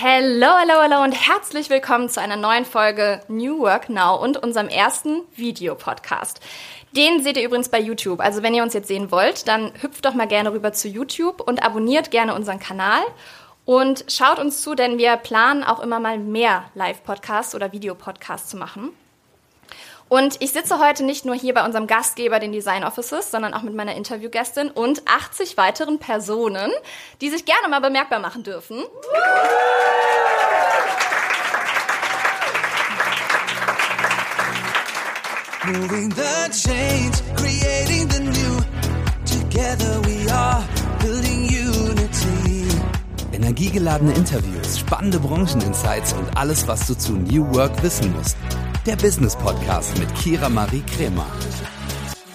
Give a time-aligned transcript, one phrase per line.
[0.00, 4.68] Hello, hello, hello und herzlich willkommen zu einer neuen Folge New Work Now und unserem
[4.68, 6.38] ersten Videopodcast.
[6.92, 8.20] Den seht ihr übrigens bei YouTube.
[8.20, 11.40] Also wenn ihr uns jetzt sehen wollt, dann hüpft doch mal gerne rüber zu YouTube
[11.40, 13.00] und abonniert gerne unseren Kanal
[13.64, 18.56] und schaut uns zu, denn wir planen auch immer mal mehr Live-Podcasts oder Videopodcasts zu
[18.56, 18.92] machen.
[20.08, 23.62] Und ich sitze heute nicht nur hier bei unserem Gastgeber, den Design Offices, sondern auch
[23.62, 26.72] mit meiner Interviewgästin und 80 weiteren Personen,
[27.20, 28.82] die sich gerne mal bemerkbar machen dürfen.
[35.64, 38.58] Moving the change, creating the new.
[39.26, 40.77] Together we are.
[43.38, 48.36] Energiegeladene Interviews, spannende Brancheninsights und alles, was du zu New Work wissen musst
[48.88, 51.26] der Business Podcast mit Kira Marie Kremer.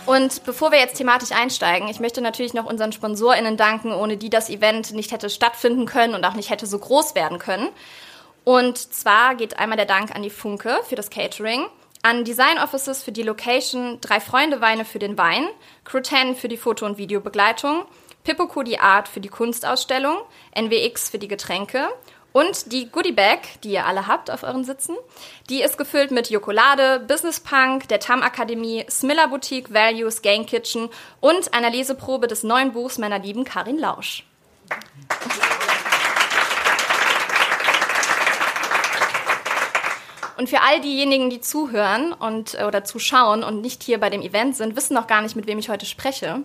[0.05, 4.29] Und bevor wir jetzt thematisch einsteigen, ich möchte natürlich noch unseren SponsorInnen danken, ohne die
[4.29, 7.69] das Event nicht hätte stattfinden können und auch nicht hätte so groß werden können.
[8.43, 11.65] Und zwar geht einmal der Dank an die Funke für das Catering,
[12.03, 15.47] an Design Offices für die Location, Drei Freunde Weine für den Wein,
[15.85, 17.85] Crew 10 für die Foto- und Videobegleitung,
[18.23, 20.17] Pippoco die Art für die Kunstausstellung,
[20.57, 21.89] NWX für die Getränke
[22.31, 24.95] und die Goodie Bag, die ihr alle habt auf euren Sitzen,
[25.49, 30.89] die ist gefüllt mit Jokolade, Business Punk, der Tam Akademie, Smiller Boutique, Values, Gang Kitchen
[31.21, 34.25] und einer Leseprobe des neuen Buchs meiner lieben Karin Lausch.
[40.43, 44.21] Und für all diejenigen, die zuhören und äh, oder zuschauen und nicht hier bei dem
[44.21, 46.41] Event sind, wissen noch gar nicht, mit wem ich heute spreche.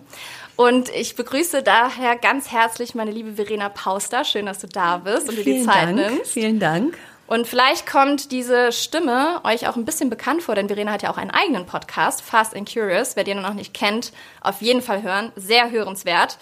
[0.55, 4.23] Und ich begrüße daher ganz herzlich meine liebe Verena Pauster.
[4.23, 5.95] Schön, dass du da bist und dir die Zeit Dank.
[5.95, 6.31] nimmst.
[6.31, 6.97] Vielen Dank.
[7.27, 11.11] Und vielleicht kommt diese Stimme euch auch ein bisschen bekannt vor, denn Verena hat ja
[11.11, 13.17] auch einen eigenen Podcast, Fast and Curious.
[13.17, 15.33] Wer den noch nicht kennt, auf jeden Fall hören.
[15.35, 16.37] Sehr hörenswert.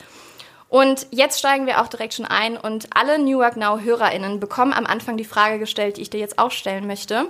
[0.69, 4.73] Und jetzt steigen wir auch direkt schon ein und alle New Work Now HörerInnen bekommen
[4.73, 7.27] am Anfang die Frage gestellt, die ich dir jetzt auch stellen möchte.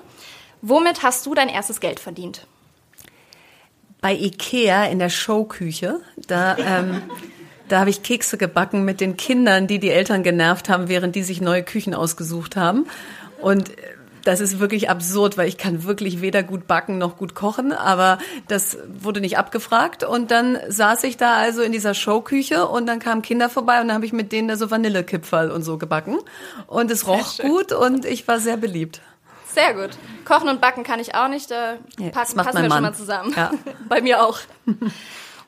[0.62, 2.48] Womit hast du dein erstes Geld verdient?
[4.02, 7.04] Bei Ikea in der Showküche, da, ähm,
[7.67, 11.23] da habe ich Kekse gebacken mit den Kindern, die die Eltern genervt haben, während die
[11.23, 12.88] sich neue Küchen ausgesucht haben.
[13.40, 13.72] Und
[14.27, 18.17] das ist wirklich absurd, weil ich kann wirklich weder gut backen noch gut kochen, aber
[18.49, 20.04] das wurde nicht abgefragt.
[20.04, 23.87] Und dann saß ich da also in dieser Showküche und dann kamen Kinder vorbei und
[23.87, 26.17] dann habe ich mit denen da so Vanillekipferl und so gebacken.
[26.67, 29.02] Und es roch gut und ich war sehr beliebt.
[29.54, 29.92] Sehr gut.
[30.26, 31.49] Kochen und Backen kann ich auch nicht.
[31.49, 32.83] Da Ja, passen, passen wir mein schon Mann.
[32.83, 33.33] mal zusammen.
[33.36, 33.52] Ja.
[33.89, 34.39] Bei mir auch.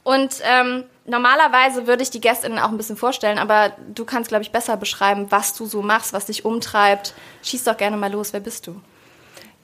[0.03, 4.43] Und ähm, normalerweise würde ich die GästInnen auch ein bisschen vorstellen, aber du kannst, glaube
[4.43, 7.13] ich, besser beschreiben, was du so machst, was dich umtreibt.
[7.43, 8.33] Schieß doch gerne mal los.
[8.33, 8.81] Wer bist du?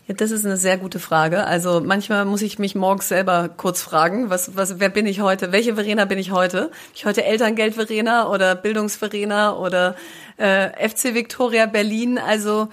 [0.07, 1.45] Ja, das ist eine sehr gute Frage.
[1.45, 5.51] Also manchmal muss ich mich morgens selber kurz fragen, was, was, wer bin ich heute?
[5.51, 6.67] Welche Verena bin ich heute?
[6.67, 9.95] Bin ich heute Elterngeld-Verena oder Bildungsverena oder
[10.37, 12.19] äh, FC Victoria Berlin?
[12.19, 12.67] Also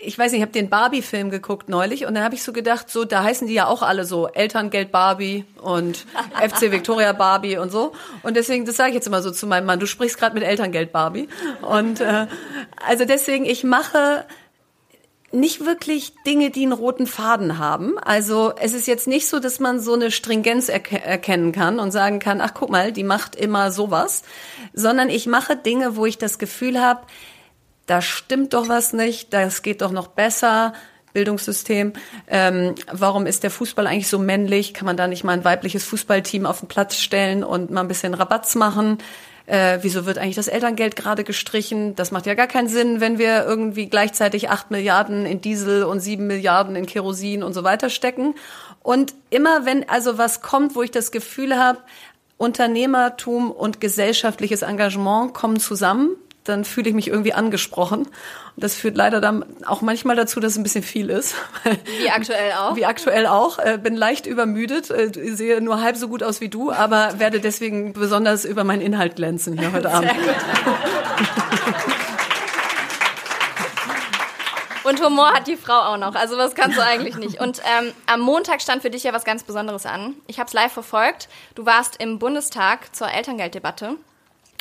[0.00, 2.90] ich weiß nicht, ich habe den Barbie-Film geguckt neulich und dann habe ich so gedacht,
[2.90, 6.06] so da heißen die ja auch alle so Elterngeld Barbie und
[6.40, 7.92] FC Victoria Barbie und so.
[8.22, 10.44] Und deswegen, das sage ich jetzt immer so zu meinem Mann, du sprichst gerade mit
[10.44, 11.28] Elterngeld Barbie.
[11.62, 12.26] Und äh,
[12.86, 14.24] also deswegen, ich mache
[15.32, 17.98] nicht wirklich Dinge, die einen roten Faden haben.
[17.98, 21.90] Also es ist jetzt nicht so, dass man so eine Stringenz erke erkennen kann und
[21.90, 24.22] sagen kann, ach guck mal, die macht immer sowas,
[24.72, 27.02] sondern ich mache Dinge, wo ich das Gefühl habe,
[27.86, 30.72] da stimmt doch was nicht, das geht doch noch besser.
[31.12, 31.94] Bildungssystem.
[32.28, 34.74] Ähm, warum ist der Fußball eigentlich so männlich?
[34.74, 37.88] Kann man da nicht mal ein weibliches Fußballteam auf den Platz stellen und mal ein
[37.88, 38.98] bisschen Rabatz machen?
[39.46, 41.94] Äh, wieso wird eigentlich das Elterngeld gerade gestrichen?
[41.94, 46.00] Das macht ja gar keinen Sinn, wenn wir irgendwie gleichzeitig acht Milliarden in Diesel und
[46.00, 48.34] sieben Milliarden in Kerosin und so weiter stecken.
[48.82, 51.78] Und immer wenn also was kommt, wo ich das Gefühl habe,
[52.36, 56.10] Unternehmertum und gesellschaftliches Engagement kommen zusammen,
[56.48, 58.00] dann fühle ich mich irgendwie angesprochen.
[58.00, 58.10] Und
[58.56, 61.34] das führt leider dann auch manchmal dazu, dass es ein bisschen viel ist.
[62.00, 62.76] Wie aktuell auch.
[62.76, 63.58] Wie aktuell auch.
[63.58, 67.40] Äh, bin leicht übermüdet, äh, sehe nur halb so gut aus wie du, aber werde
[67.40, 70.10] deswegen besonders über meinen Inhalt glänzen hier heute Abend.
[70.10, 70.34] Sehr gut.
[74.86, 76.14] Und Humor hat die Frau auch noch.
[76.14, 77.40] Also was kannst du eigentlich nicht.
[77.40, 80.14] Und ähm, am Montag stand für dich ja was ganz Besonderes an.
[80.28, 81.28] Ich habe es live verfolgt.
[81.56, 83.96] Du warst im Bundestag zur Elterngelddebatte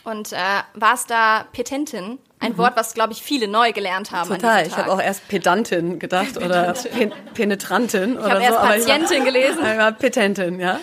[0.05, 0.37] und äh,
[0.73, 2.19] warst da Petentin.
[2.39, 4.29] Ein Wort, was, glaube ich, viele neu gelernt haben.
[4.29, 4.35] Mhm.
[4.35, 4.67] Total.
[4.67, 8.41] Ich habe auch erst Pedantin gedacht oder Pen Penetrantin oder so.
[8.41, 9.59] erst aber ich war- Patientin gelesen.
[9.65, 10.79] Ich war Petentin, ja.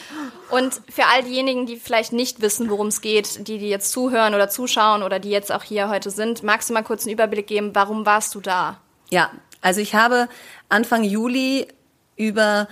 [0.50, 4.34] Und für all diejenigen, die vielleicht nicht wissen, worum es geht, die, die jetzt zuhören
[4.34, 7.46] oder zuschauen oder die jetzt auch hier heute sind, magst du mal kurz einen Überblick
[7.46, 8.78] geben, warum warst du da?
[9.10, 9.30] Ja,
[9.60, 10.28] also ich habe
[10.68, 11.68] Anfang Juli
[12.16, 12.68] über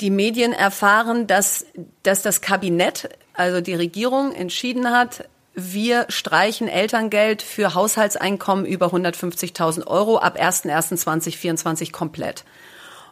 [0.00, 1.64] die Medien erfahren, dass,
[2.02, 5.24] dass das Kabinett, also die Regierung, entschieden hat,
[5.54, 12.44] wir streichen Elterngeld für Haushaltseinkommen über 150.000 Euro ab 1.1.2024 komplett.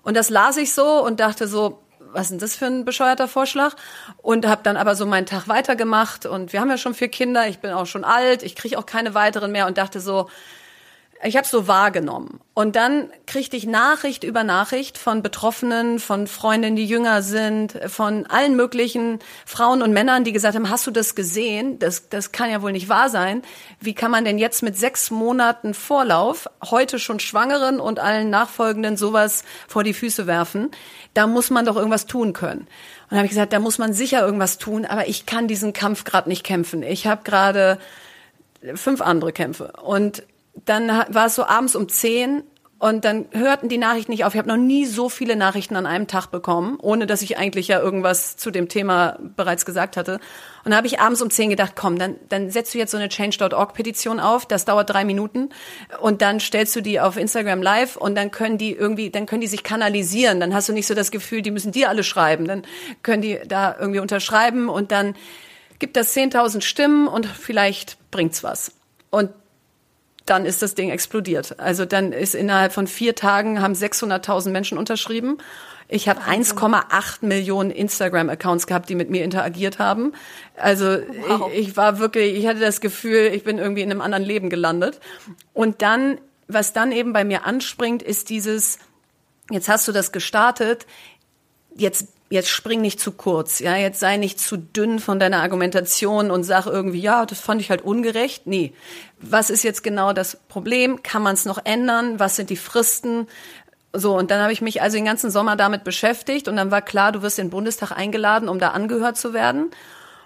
[0.02, 1.82] Und das las ich so und dachte so,
[2.12, 3.74] was ist denn das für ein bescheuerter Vorschlag?
[4.18, 7.48] Und habe dann aber so meinen Tag weitergemacht und wir haben ja schon vier Kinder,
[7.48, 10.28] ich bin auch schon alt, ich kriege auch keine weiteren mehr und dachte so,
[11.22, 12.40] ich habe so wahrgenommen.
[12.54, 18.26] Und dann kriegte ich Nachricht über Nachricht von Betroffenen, von Freundinnen, die jünger sind, von
[18.26, 21.78] allen möglichen Frauen und Männern, die gesagt haben, hast du das gesehen?
[21.78, 23.42] Das, das kann ja wohl nicht wahr sein.
[23.80, 28.96] Wie kann man denn jetzt mit sechs Monaten Vorlauf heute schon Schwangeren und allen Nachfolgenden
[28.96, 30.70] sowas vor die Füße werfen?
[31.14, 32.68] Da muss man doch irgendwas tun können.
[33.10, 36.04] Und habe ich gesagt, da muss man sicher irgendwas tun, aber ich kann diesen Kampf
[36.04, 36.82] gerade nicht kämpfen.
[36.82, 37.78] Ich habe gerade
[38.74, 39.72] fünf andere Kämpfe.
[39.82, 40.22] Und
[40.64, 42.42] dann war es so abends um zehn
[42.80, 44.34] und dann hörten die Nachrichten nicht auf.
[44.34, 47.66] Ich habe noch nie so viele Nachrichten an einem Tag bekommen, ohne dass ich eigentlich
[47.66, 50.20] ja irgendwas zu dem Thema bereits gesagt hatte.
[50.64, 52.96] Und da habe ich abends um zehn gedacht, komm, dann, dann setzt du jetzt so
[52.96, 55.48] eine Change.org-Petition auf, das dauert drei Minuten
[56.00, 59.40] und dann stellst du die auf Instagram live und dann können die irgendwie, dann können
[59.40, 60.38] die sich kanalisieren.
[60.38, 62.46] Dann hast du nicht so das Gefühl, die müssen dir alle schreiben.
[62.46, 62.62] Dann
[63.02, 65.16] können die da irgendwie unterschreiben und dann
[65.80, 68.70] gibt das 10.000 Stimmen und vielleicht bringt's was.
[69.10, 69.30] Und
[70.30, 71.58] dann ist das Ding explodiert.
[71.58, 75.38] Also dann ist innerhalb von vier Tagen haben 600.000 Menschen unterschrieben.
[75.88, 80.12] Ich habe 1,8 Millionen Instagram-Accounts gehabt, die mit mir interagiert haben.
[80.56, 80.98] Also
[81.28, 81.50] wow.
[81.52, 84.50] ich, ich war wirklich, ich hatte das Gefühl, ich bin irgendwie in einem anderen Leben
[84.50, 85.00] gelandet.
[85.54, 88.78] Und dann, was dann eben bei mir anspringt, ist dieses,
[89.50, 90.86] jetzt hast du das gestartet,
[91.74, 96.30] jetzt jetzt spring nicht zu kurz, ja, jetzt sei nicht zu dünn von deiner Argumentation
[96.30, 98.46] und sag irgendwie, ja, das fand ich halt ungerecht.
[98.46, 98.72] Nee.
[99.20, 101.02] Was ist jetzt genau das Problem?
[101.02, 102.20] Kann man es noch ändern?
[102.20, 103.26] Was sind die Fristen?
[103.92, 106.82] So, und dann habe ich mich also den ganzen Sommer damit beschäftigt und dann war
[106.82, 109.70] klar, du wirst in den Bundestag eingeladen, um da angehört zu werden.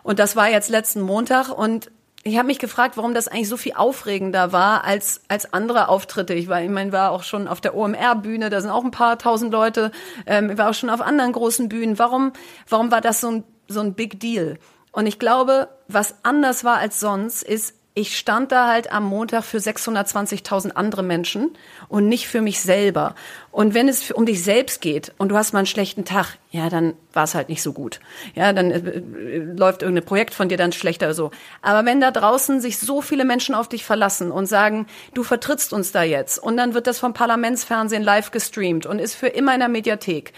[0.02, 1.90] Und das war jetzt letzten Montag und
[2.24, 6.34] ich habe mich gefragt, warum das eigentlich so viel aufregender war als als andere Auftritte.
[6.34, 9.18] Ich war, ich meine, war auch schon auf der OMR-Bühne, da sind auch ein paar
[9.18, 9.90] tausend Leute.
[10.26, 11.98] Ähm, ich war auch schon auf anderen großen Bühnen.
[11.98, 12.32] Warum,
[12.68, 14.58] warum war das so ein so ein Big Deal?
[14.92, 19.44] Und ich glaube, was anders war als sonst, ist, ich stand da halt am Montag
[19.44, 21.50] für 620.000 andere Menschen
[21.88, 23.14] und nicht für mich selber.
[23.50, 26.70] Und wenn es um dich selbst geht und du hast mal einen schlechten Tag, ja,
[26.70, 28.00] dann war es halt nicht so gut.
[28.34, 31.30] Ja, dann äh, äh, läuft irgendein Projekt von dir dann schlechter oder so.
[31.60, 35.74] Aber wenn da draußen sich so viele Menschen auf dich verlassen und sagen, du vertrittst
[35.74, 39.52] uns da jetzt und dann wird das vom Parlamentsfernsehen live gestreamt und ist für immer
[39.52, 40.32] in der Mediathek,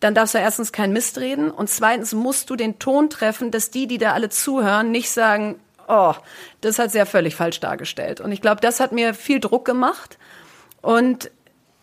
[0.00, 3.70] dann darfst du erstens kein Mist reden und zweitens musst du den Ton treffen, dass
[3.70, 5.56] die, die da alle zuhören, nicht sagen,
[5.88, 6.14] oh,
[6.60, 8.20] das hat sehr völlig falsch dargestellt.
[8.20, 10.18] Und ich glaube, das hat mir viel Druck gemacht.
[10.82, 11.30] Und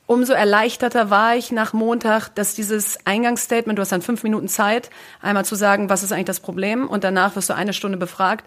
[0.05, 4.89] umso erleichterter war ich nach Montag, dass dieses Eingangsstatement, du hast dann fünf Minuten Zeit,
[5.21, 8.45] einmal zu sagen, was ist eigentlich das Problem, und danach wirst du eine Stunde befragt,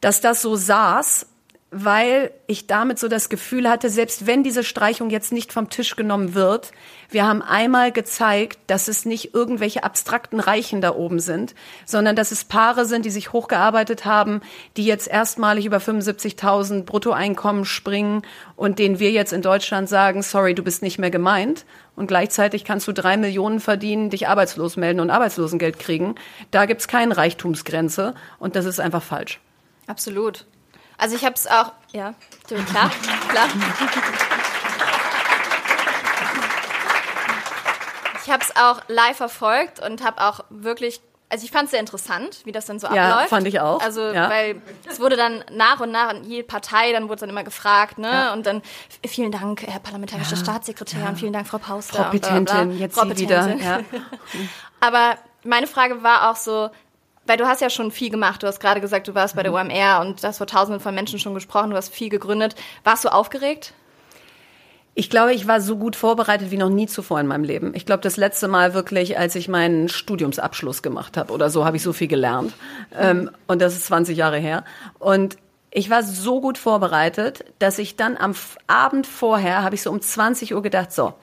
[0.00, 1.26] dass das so saß
[1.70, 5.96] weil ich damit so das Gefühl hatte, selbst wenn diese Streichung jetzt nicht vom Tisch
[5.96, 6.72] genommen wird,
[7.10, 11.54] wir haben einmal gezeigt, dass es nicht irgendwelche abstrakten Reichen da oben sind,
[11.84, 14.40] sondern dass es Paare sind, die sich hochgearbeitet haben,
[14.78, 18.22] die jetzt erstmalig über 75.000 Bruttoeinkommen springen
[18.56, 21.66] und denen wir jetzt in Deutschland sagen, sorry, du bist nicht mehr gemeint.
[21.96, 26.14] Und gleichzeitig kannst du drei Millionen verdienen, dich arbeitslos melden und Arbeitslosengeld kriegen.
[26.50, 29.40] Da gibt's keine Reichtumsgrenze und das ist einfach falsch.
[29.86, 30.46] Absolut.
[30.98, 32.14] Also ich habe es auch, ja,
[32.46, 32.90] klar,
[33.28, 33.48] klar.
[38.24, 41.80] Ich habe es auch live verfolgt und habe auch wirklich also ich fand es sehr
[41.80, 43.30] interessant, wie das dann so ja, abläuft.
[43.30, 43.82] Ja, fand ich auch.
[43.82, 44.30] Also, ja.
[44.30, 47.98] weil es wurde dann nach und nach, in jede Partei, dann wurde dann immer gefragt,
[47.98, 48.10] ne?
[48.10, 48.32] Ja.
[48.32, 48.62] Und dann
[49.06, 50.36] vielen Dank, Herr parlamentarischer.
[50.36, 52.04] Staatssekretär und vielen Dank, Frau Pauster.
[52.04, 53.54] Frau Petentin, jetzt Frau Sie wieder.
[53.56, 53.80] Ja.
[54.80, 56.70] Aber meine Frage war auch so,
[57.28, 58.42] weil du hast ja schon viel gemacht.
[58.42, 59.70] Du hast gerade gesagt, du warst bei der mhm.
[59.70, 61.70] OMR und das vor Tausenden von Menschen schon gesprochen.
[61.70, 62.54] Du hast viel gegründet.
[62.84, 63.74] Warst du aufgeregt?
[64.94, 67.72] Ich glaube, ich war so gut vorbereitet wie noch nie zuvor in meinem Leben.
[67.74, 71.76] Ich glaube, das letzte Mal wirklich, als ich meinen Studiumsabschluss gemacht habe oder so, habe
[71.76, 72.52] ich so viel gelernt.
[72.98, 74.64] Ähm, und das ist 20 Jahre her.
[74.98, 75.36] Und
[75.70, 78.34] ich war so gut vorbereitet, dass ich dann am
[78.66, 81.14] Abend vorher, habe ich so um 20 Uhr gedacht, so,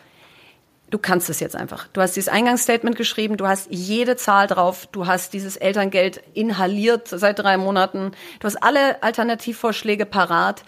[0.96, 1.90] du kannst es jetzt einfach.
[1.92, 7.10] Du hast dieses Eingangsstatement geschrieben, du hast jede Zahl drauf, du hast dieses Elterngeld inhaliert
[7.10, 10.64] seit drei Monaten, du hast alle Alternativvorschläge parat.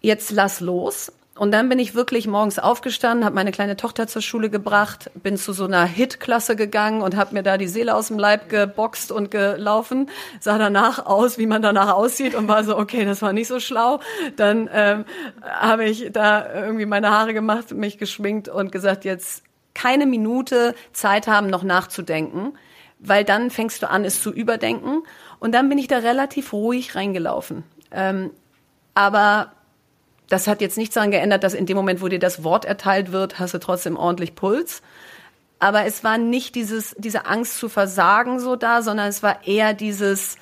[0.00, 1.12] Jetzt lass los.
[1.36, 5.36] Und dann bin ich wirklich morgens aufgestanden, habe meine kleine Tochter zur Schule gebracht, bin
[5.36, 9.12] zu so einer Hit-Klasse gegangen und habe mir da die Seele aus dem Leib geboxt
[9.12, 10.08] und gelaufen,
[10.40, 13.60] sah danach aus, wie man danach aussieht und war so, okay, das war nicht so
[13.60, 14.00] schlau.
[14.36, 15.04] Dann ähm,
[15.42, 19.42] habe ich da irgendwie meine Haare gemacht, mich geschminkt und gesagt, jetzt
[19.74, 22.56] keine Minute Zeit haben, noch nachzudenken,
[22.98, 25.02] weil dann fängst du an, es zu überdenken.
[25.38, 27.62] Und dann bin ich da relativ ruhig reingelaufen.
[27.90, 28.30] Ähm,
[28.94, 29.52] aber
[30.28, 33.12] das hat jetzt nichts daran geändert, dass in dem Moment, wo dir das Wort erteilt
[33.12, 34.82] wird, hast du trotzdem ordentlich Puls.
[35.58, 39.72] Aber es war nicht dieses, diese Angst zu versagen so da, sondern es war eher
[39.72, 40.36] dieses,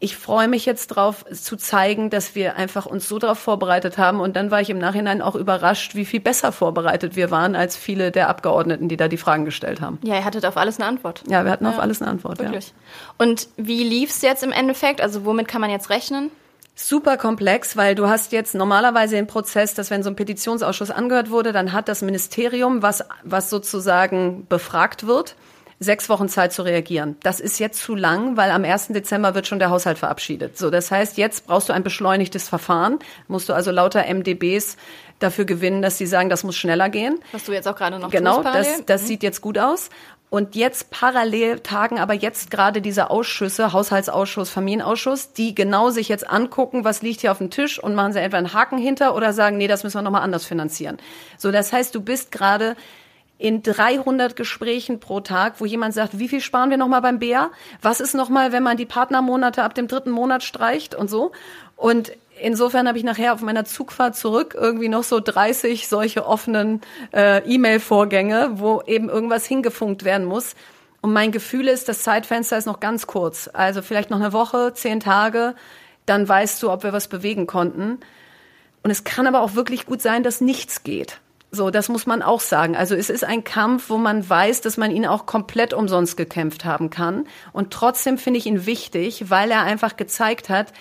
[0.00, 4.20] ich freue mich jetzt drauf zu zeigen, dass wir einfach uns so darauf vorbereitet haben.
[4.20, 7.76] Und dann war ich im Nachhinein auch überrascht, wie viel besser vorbereitet wir waren als
[7.76, 9.98] viele der Abgeordneten, die da die Fragen gestellt haben.
[10.02, 11.22] Ja, ihr hattet auf alles eine Antwort.
[11.28, 12.38] Ja, wir hatten ja, auf alles eine Antwort.
[12.38, 12.68] Wirklich.
[12.68, 12.74] Ja.
[13.26, 15.00] Und wie lief's jetzt im Endeffekt?
[15.00, 16.30] Also womit kann man jetzt rechnen?
[16.78, 21.30] Super komplex, weil du hast jetzt normalerweise den Prozess, dass wenn so ein Petitionsausschuss angehört
[21.30, 25.34] wurde, dann hat das Ministerium, was, was sozusagen befragt wird,
[25.80, 27.16] sechs Wochen Zeit zu reagieren.
[27.22, 28.88] Das ist jetzt zu lang, weil am 1.
[28.88, 30.56] Dezember wird schon der Haushalt verabschiedet.
[30.56, 34.76] So, das heißt, jetzt brauchst du ein beschleunigtes Verfahren, musst du also lauter MDBs
[35.18, 37.18] dafür gewinnen, dass sie sagen, das muss schneller gehen.
[37.32, 39.06] Was du jetzt auch gerade noch Genau, das, das mhm.
[39.06, 39.90] sieht jetzt gut aus.
[40.30, 46.28] Und jetzt parallel tagen aber jetzt gerade diese Ausschüsse, Haushaltsausschuss, Familienausschuss, die genau sich jetzt
[46.28, 49.32] angucken, was liegt hier auf dem Tisch und machen sie etwa einen Haken hinter oder
[49.32, 50.98] sagen, nee, das müssen wir nochmal anders finanzieren.
[51.38, 52.76] So, das heißt, du bist gerade
[53.38, 57.50] in 300 Gesprächen pro Tag, wo jemand sagt, wie viel sparen wir nochmal beim Bär?
[57.80, 61.32] Was ist nochmal, wenn man die Partnermonate ab dem dritten Monat streicht und so?
[61.76, 66.80] Und insofern habe ich nachher auf meiner Zugfahrt zurück irgendwie noch so 30 solche offenen
[67.12, 70.54] äh, E-Mail-Vorgänge, wo eben irgendwas hingefunkt werden muss.
[71.00, 73.48] Und mein Gefühl ist, das Zeitfenster ist noch ganz kurz.
[73.52, 75.54] Also vielleicht noch eine Woche, zehn Tage,
[76.06, 77.98] dann weißt du, ob wir was bewegen konnten.
[78.82, 81.20] Und es kann aber auch wirklich gut sein, dass nichts geht.
[81.50, 82.76] So, das muss man auch sagen.
[82.76, 86.64] Also es ist ein Kampf, wo man weiß, dass man ihn auch komplett umsonst gekämpft
[86.64, 87.26] haben kann.
[87.52, 90.72] Und trotzdem finde ich ihn wichtig, weil er einfach gezeigt hat,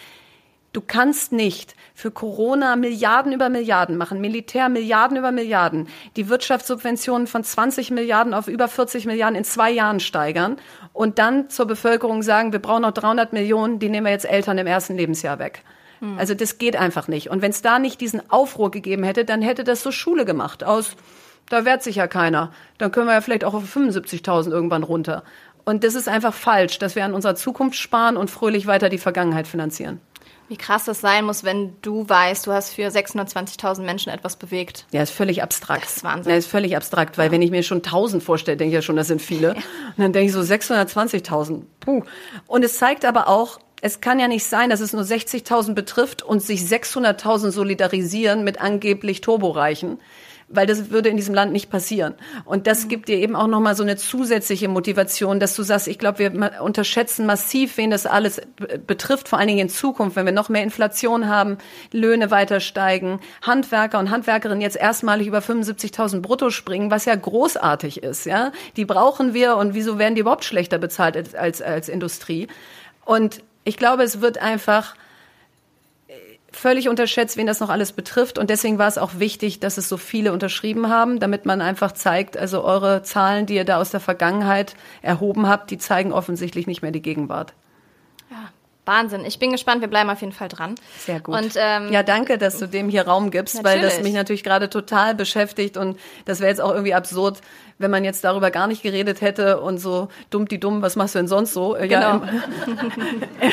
[0.74, 7.26] Du kannst nicht für Corona Milliarden über Milliarden machen, Militär Milliarden über Milliarden, die Wirtschaftssubventionen
[7.26, 10.58] von 20 Milliarden auf über 40 Milliarden in zwei Jahren steigern
[10.94, 14.58] und dann zur Bevölkerung sagen, wir brauchen noch 300 Millionen, die nehmen wir jetzt Eltern
[14.58, 15.64] im ersten Lebensjahr weg.
[16.00, 16.18] Hm.
[16.18, 17.30] Also das geht einfach nicht.
[17.30, 20.64] Und wenn es da nicht diesen Aufruhr gegeben hätte, dann hätte das so Schule gemacht
[20.64, 20.96] aus,
[21.50, 22.52] da wehrt sich ja keiner.
[22.78, 25.24] Dann können wir ja vielleicht auch auf 75.000 irgendwann runter.
[25.66, 28.98] Und das ist einfach falsch, dass wir an unserer Zukunft sparen und fröhlich weiter die
[28.98, 30.00] Vergangenheit finanzieren.
[30.50, 34.86] Wie krass das sein muss, wenn du weißt, du hast für 620.000 Menschen etwas bewegt.
[34.92, 35.84] Ja, ist völlig abstrakt.
[35.84, 36.32] Das ist Wahnsinn.
[36.32, 37.32] Ja, ist völlig abstrakt, weil ja.
[37.34, 39.50] wenn ich mir schon 1000 vorstelle, denke ich ja schon, das sind viele.
[39.50, 39.54] Ja.
[39.54, 41.64] Und dann denke ich so 620.000.
[41.82, 42.04] Puh.
[42.48, 46.24] Und es zeigt aber auch, es kann ja nicht sein, dass es nur 60.000 betrifft
[46.24, 50.00] und sich 600.000 solidarisieren mit angeblich Turboreichen
[50.50, 52.14] weil das würde in diesem Land nicht passieren.
[52.46, 56.00] Und das gibt dir eben auch nochmal so eine zusätzliche Motivation, dass du sagst, ich
[56.00, 58.42] glaube, wir unterschätzen massiv, wen das alles
[58.86, 61.58] betrifft, vor allen Dingen in Zukunft, wenn wir noch mehr Inflation haben,
[61.92, 68.04] Löhne weiter steigen, Handwerker und Handwerkerinnen jetzt erstmalig über 75.000 brutto springen, was ja großartig
[68.04, 68.52] ist, ja.
[68.78, 72.48] Die brauchen wir und wieso werden die überhaupt schlechter bezahlt als, als, als Industrie?
[73.04, 74.96] Und ich glaube, es wird einfach,
[76.52, 78.38] völlig unterschätzt, wen das noch alles betrifft.
[78.38, 81.92] Und deswegen war es auch wichtig, dass es so viele unterschrieben haben, damit man einfach
[81.92, 86.68] zeigt, also eure Zahlen, die ihr da aus der Vergangenheit erhoben habt, die zeigen offensichtlich
[86.68, 87.54] nicht mehr die Gegenwart.
[88.88, 89.26] Wahnsinn.
[89.26, 89.82] Ich bin gespannt.
[89.82, 90.76] Wir bleiben auf jeden Fall dran.
[91.00, 91.36] Sehr gut.
[91.36, 93.84] Und, ähm, ja, danke, dass du dem hier Raum gibst, natürlich.
[93.84, 97.42] weil das mich natürlich gerade total beschäftigt und das wäre jetzt auch irgendwie absurd,
[97.80, 101.16] wenn man jetzt darüber gar nicht geredet hätte und so dumm die dumm, was machst
[101.16, 101.76] du denn sonst so?
[101.80, 101.90] Genau.
[101.92, 102.22] Ja,
[102.66, 103.52] im,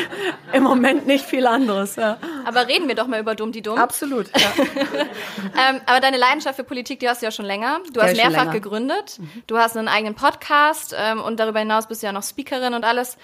[0.53, 1.95] im, Moment nicht viel anderes.
[1.95, 2.17] Ja.
[2.45, 3.77] Aber reden wir doch mal über dumm die dumm.
[3.77, 4.27] Absolut.
[4.37, 4.47] Ja.
[5.69, 7.79] ähm, aber deine Leidenschaft für Politik, die hast du ja schon länger.
[7.93, 9.19] Du hast ja, mehrfach gegründet.
[9.47, 12.83] Du hast einen eigenen Podcast ähm, und darüber hinaus bist du ja noch Speakerin und
[12.83, 13.17] alles.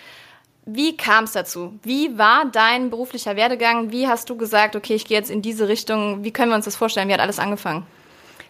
[0.66, 1.74] Wie kam es dazu?
[1.82, 3.92] Wie war dein beruflicher Werdegang?
[3.92, 6.24] Wie hast du gesagt, okay, ich gehe jetzt in diese Richtung?
[6.24, 7.10] Wie können wir uns das vorstellen?
[7.10, 7.86] Wie hat alles angefangen?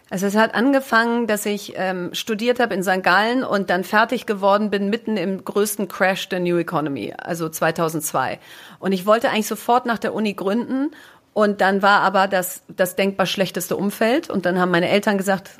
[0.09, 3.01] Also es hat angefangen, dass ich ähm, studiert habe in St.
[3.01, 8.37] Gallen und dann fertig geworden bin mitten im größten Crash der New Economy, also 2002.
[8.79, 10.91] Und ich wollte eigentlich sofort nach der Uni gründen
[11.31, 15.51] und dann war aber das, das denkbar schlechteste Umfeld und dann haben meine Eltern gesagt,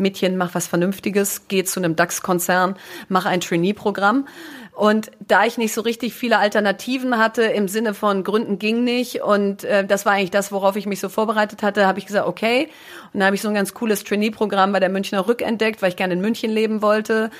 [0.00, 2.76] Mädchen, mach was Vernünftiges, geh zu einem DAX-Konzern,
[3.08, 4.26] mach ein Trainee-Programm.
[4.74, 9.22] Und da ich nicht so richtig viele Alternativen hatte, im Sinne von Gründen ging nicht,
[9.22, 12.26] und äh, das war eigentlich das, worauf ich mich so vorbereitet hatte, habe ich gesagt,
[12.26, 12.68] okay.
[13.12, 15.90] Und dann habe ich so ein ganz cooles Trainee-Programm bei der Münchner Rück entdeckt, weil
[15.90, 17.30] ich gerne in München leben wollte.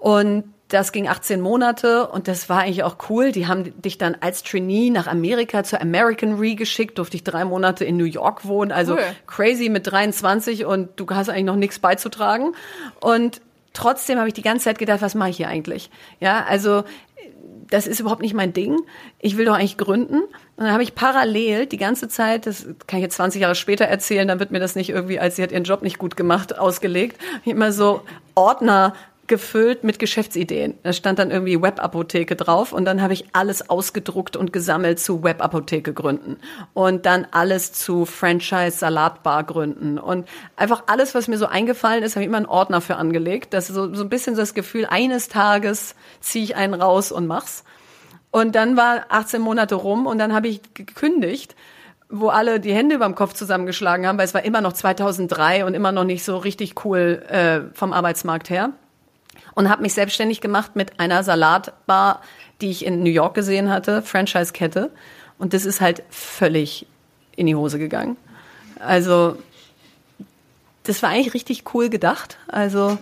[0.00, 3.30] Und das ging 18 Monate und das war eigentlich auch cool.
[3.30, 7.44] Die haben dich dann als Trainee nach Amerika zur American Re geschickt, durfte ich drei
[7.44, 8.72] Monate in New York wohnen.
[8.72, 9.02] Also cool.
[9.26, 12.52] crazy mit 23 und du hast eigentlich noch nichts beizutragen.
[13.00, 13.40] Und
[13.74, 15.88] trotzdem habe ich die ganze Zeit gedacht, was mache ich hier eigentlich?
[16.18, 16.82] Ja, also
[17.70, 18.76] das ist überhaupt nicht mein Ding.
[19.20, 20.20] Ich will doch eigentlich gründen.
[20.22, 20.30] Und
[20.64, 24.26] dann habe ich parallel die ganze Zeit, das kann ich jetzt 20 Jahre später erzählen,
[24.26, 27.20] dann wird mir das nicht irgendwie, als sie hat ihren Job nicht gut gemacht, ausgelegt,
[27.44, 28.02] immer so
[28.34, 28.94] Ordner
[29.28, 30.74] gefüllt mit Geschäftsideen.
[30.82, 35.22] Da stand dann irgendwie Webapotheke drauf und dann habe ich alles ausgedruckt und gesammelt zu
[35.22, 36.38] Webapotheke gründen
[36.74, 42.16] und dann alles zu Franchise Salatbar gründen und einfach alles, was mir so eingefallen ist,
[42.16, 43.54] habe ich immer einen Ordner für angelegt.
[43.54, 47.26] Das ist so, so ein bisschen das Gefühl, eines Tages ziehe ich einen raus und
[47.26, 47.64] mach's.
[48.30, 51.54] Und dann war 18 Monate rum und dann habe ich gekündigt
[52.08, 55.74] wo alle die Hände überm Kopf zusammengeschlagen haben, weil es war immer noch 2003 und
[55.74, 58.70] immer noch nicht so richtig cool äh, vom Arbeitsmarkt her
[59.54, 62.22] und habe mich selbstständig gemacht mit einer Salatbar,
[62.60, 64.90] die ich in New York gesehen hatte, Franchise-Kette.
[65.38, 66.86] Und das ist halt völlig
[67.36, 68.16] in die Hose gegangen.
[68.78, 69.36] Also,
[70.84, 72.38] das war eigentlich richtig cool gedacht.
[72.48, 72.98] Also,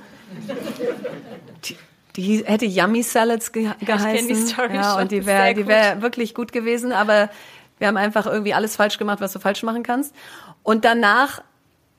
[1.64, 1.76] die,
[2.16, 4.14] die hätte Yummy Salads ge geheißen.
[4.14, 7.30] Ich die Story ja, und die wäre die wäre wirklich gut gewesen, aber
[7.78, 10.14] wir haben einfach irgendwie alles falsch gemacht, was du falsch machen kannst.
[10.62, 11.42] Und danach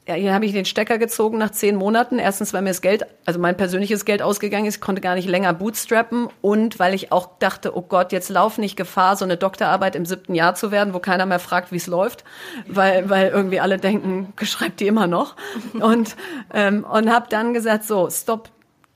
[0.07, 2.19] ja, hier habe ich den Stecker gezogen nach zehn Monaten.
[2.19, 5.51] Erstens, weil mir das Geld, also mein persönliches Geld ausgegangen ist, konnte gar nicht länger
[5.53, 9.95] bootstrappen und weil ich auch dachte, oh Gott, jetzt laufe nicht Gefahr, so eine Doktorarbeit
[9.95, 12.23] im siebten Jahr zu werden, wo keiner mehr fragt, wie es läuft,
[12.67, 15.35] weil, weil irgendwie alle denken, schreibt die immer noch.
[15.73, 16.15] Und,
[16.53, 18.49] ähm, und habe dann gesagt, so, stop,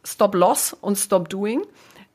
[0.06, 1.64] stop loss und stop doing.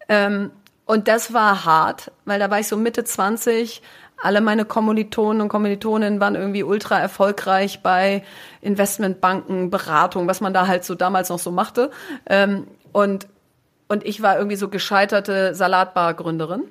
[0.08, 0.52] Ähm,
[0.86, 3.82] und das war hart, weil da war ich so Mitte 20,
[4.22, 8.22] alle meine Kommilitonen und Kommilitoninnen waren irgendwie ultra erfolgreich bei
[8.60, 11.90] Investmentbanken, Beratung, was man da halt so damals noch so machte.
[12.26, 13.26] Ähm, und,
[13.88, 16.62] und ich war irgendwie so gescheiterte Salatbar-Gründerin.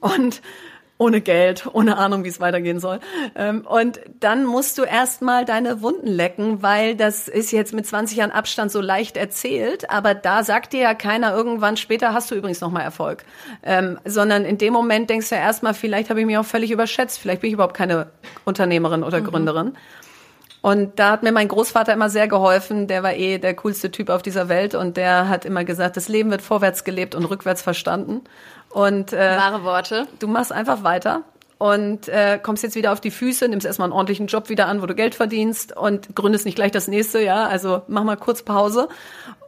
[0.00, 0.40] Und
[0.98, 3.00] ohne Geld, ohne Ahnung, wie es weitergehen soll.
[3.34, 8.18] Ähm, und dann musst du erstmal deine Wunden lecken, weil das ist jetzt mit 20
[8.18, 12.34] Jahren Abstand so leicht erzählt, aber da sagt dir ja keiner irgendwann später hast du
[12.34, 13.24] übrigens nochmal Erfolg.
[13.62, 16.70] Ähm, sondern in dem Moment denkst du ja erstmal, vielleicht habe ich mich auch völlig
[16.70, 18.06] überschätzt, vielleicht bin ich überhaupt keine
[18.44, 19.24] Unternehmerin oder mhm.
[19.24, 19.72] Gründerin.
[20.66, 22.88] Und da hat mir mein Großvater immer sehr geholfen.
[22.88, 26.08] Der war eh der coolste Typ auf dieser Welt und der hat immer gesagt, das
[26.08, 28.22] Leben wird vorwärts gelebt und rückwärts verstanden.
[28.70, 30.06] Und äh, wahre Worte.
[30.18, 31.22] Du machst einfach weiter
[31.58, 34.82] und äh, kommst jetzt wieder auf die Füße, nimmst erstmal einen ordentlichen Job wieder an,
[34.82, 37.46] wo du Geld verdienst und gründest nicht gleich das nächste, ja.
[37.46, 38.88] Also mach mal kurz Pause.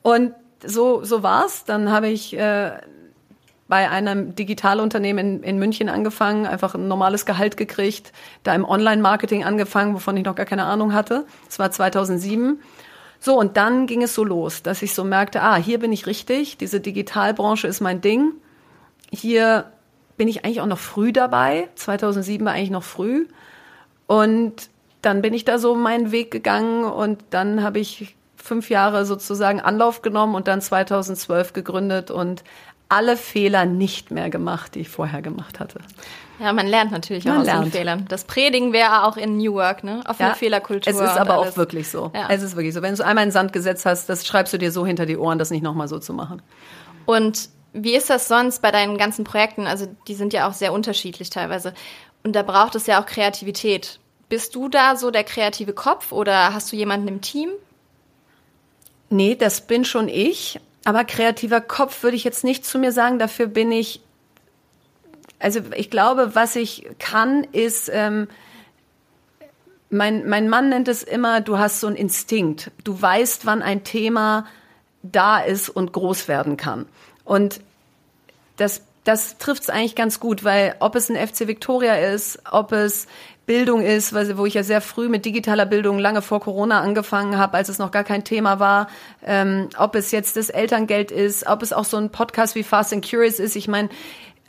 [0.02, 0.32] Und
[0.64, 1.64] so so war's.
[1.64, 2.72] Dann habe ich äh,
[3.68, 9.44] bei einem Digitalunternehmen in, in München angefangen, einfach ein normales Gehalt gekriegt, da im Online-Marketing
[9.44, 11.26] angefangen, wovon ich noch gar keine Ahnung hatte.
[11.46, 12.60] Das war 2007.
[13.20, 16.06] So, und dann ging es so los, dass ich so merkte, ah, hier bin ich
[16.06, 18.32] richtig, diese Digitalbranche ist mein Ding
[19.12, 19.72] hier
[20.16, 21.68] bin ich eigentlich auch noch früh dabei.
[21.76, 23.26] 2007 war eigentlich noch früh.
[24.06, 24.70] Und
[25.02, 29.60] dann bin ich da so meinen Weg gegangen und dann habe ich fünf Jahre sozusagen
[29.60, 32.42] Anlauf genommen und dann 2012 gegründet und
[32.88, 35.80] alle Fehler nicht mehr gemacht, die ich vorher gemacht hatte.
[36.40, 37.58] Ja, man lernt natürlich man auch lernt.
[37.58, 38.04] aus den Fehlern.
[38.08, 40.00] Das Predigen wäre auch in New Work, ne?
[40.06, 40.92] Auf ja, eine Fehlerkultur.
[40.92, 41.52] Es ist aber alles.
[41.52, 42.10] auch wirklich so.
[42.14, 42.28] Ja.
[42.30, 42.80] Es ist wirklich so.
[42.80, 45.18] Wenn du einmal in den Sand gesetzt hast, das schreibst du dir so hinter die
[45.18, 46.40] Ohren, das nicht nochmal so zu machen.
[47.04, 49.66] Und wie ist das sonst bei deinen ganzen Projekten?
[49.66, 51.74] Also die sind ja auch sehr unterschiedlich teilweise.
[52.24, 54.00] Und da braucht es ja auch Kreativität.
[54.28, 57.50] Bist du da so der kreative Kopf oder hast du jemanden im Team?
[59.10, 60.60] Nee, das bin schon ich.
[60.84, 63.18] Aber kreativer Kopf würde ich jetzt nicht zu mir sagen.
[63.18, 64.00] Dafür bin ich.
[65.38, 67.90] Also ich glaube, was ich kann, ist.
[67.92, 68.28] Ähm,
[69.90, 72.70] mein, mein Mann nennt es immer, du hast so einen Instinkt.
[72.84, 74.46] Du weißt, wann ein Thema
[75.02, 76.86] da ist und groß werden kann.
[77.28, 77.60] Und
[78.56, 82.72] das, das trifft es eigentlich ganz gut, weil ob es ein FC Victoria ist, ob
[82.72, 83.06] es
[83.44, 87.58] Bildung ist, wo ich ja sehr früh mit digitaler Bildung lange vor Corona angefangen habe,
[87.58, 88.88] als es noch gar kein Thema war,
[89.24, 92.94] ähm, ob es jetzt das Elterngeld ist, ob es auch so ein Podcast wie Fast
[92.94, 93.56] and Curious ist.
[93.56, 93.90] Ich meine,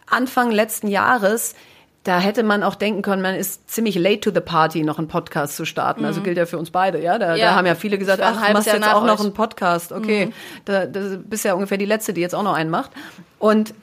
[0.08, 1.56] Anfang letzten Jahres
[2.04, 5.08] da hätte man auch denken können, man ist ziemlich late to the party, noch einen
[5.10, 6.06] Podcast zu starten.
[6.06, 6.20] Also mhm.
[6.20, 7.20] Also gilt ja für uns beide, ja.
[7.20, 7.50] Da, ja.
[7.50, 9.92] da haben ja viele gesagt, ach, du machst Jahr jetzt auch noch einen Podcast.
[9.92, 10.34] Okay, mhm.
[10.66, 12.92] da, da bist ja ungefähr die Letzte, die jetzt auch noch einen macht.
[13.38, 13.74] Und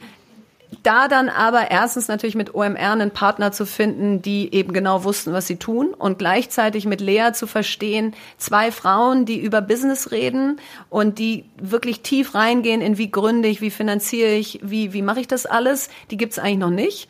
[0.82, 5.32] da dann aber erstens natürlich mit OMR einen Partner zu finden, die eben genau wussten,
[5.32, 10.60] was sie tun und gleichzeitig mit Lea zu verstehen, zwei Frauen, die über Business reden
[10.90, 15.20] und die wirklich tief reingehen in wie gründe ich, wie finanziere ich, wie, wie mache
[15.20, 17.08] ich das alles, die gibt's eigentlich noch nicht.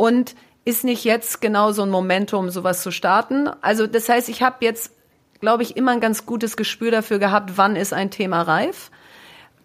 [0.00, 0.34] Und
[0.64, 3.48] ist nicht jetzt genau so ein Momentum, sowas zu starten?
[3.60, 4.92] Also das heißt, ich habe jetzt,
[5.40, 8.90] glaube ich, immer ein ganz gutes Gespür dafür gehabt, wann ist ein Thema reif.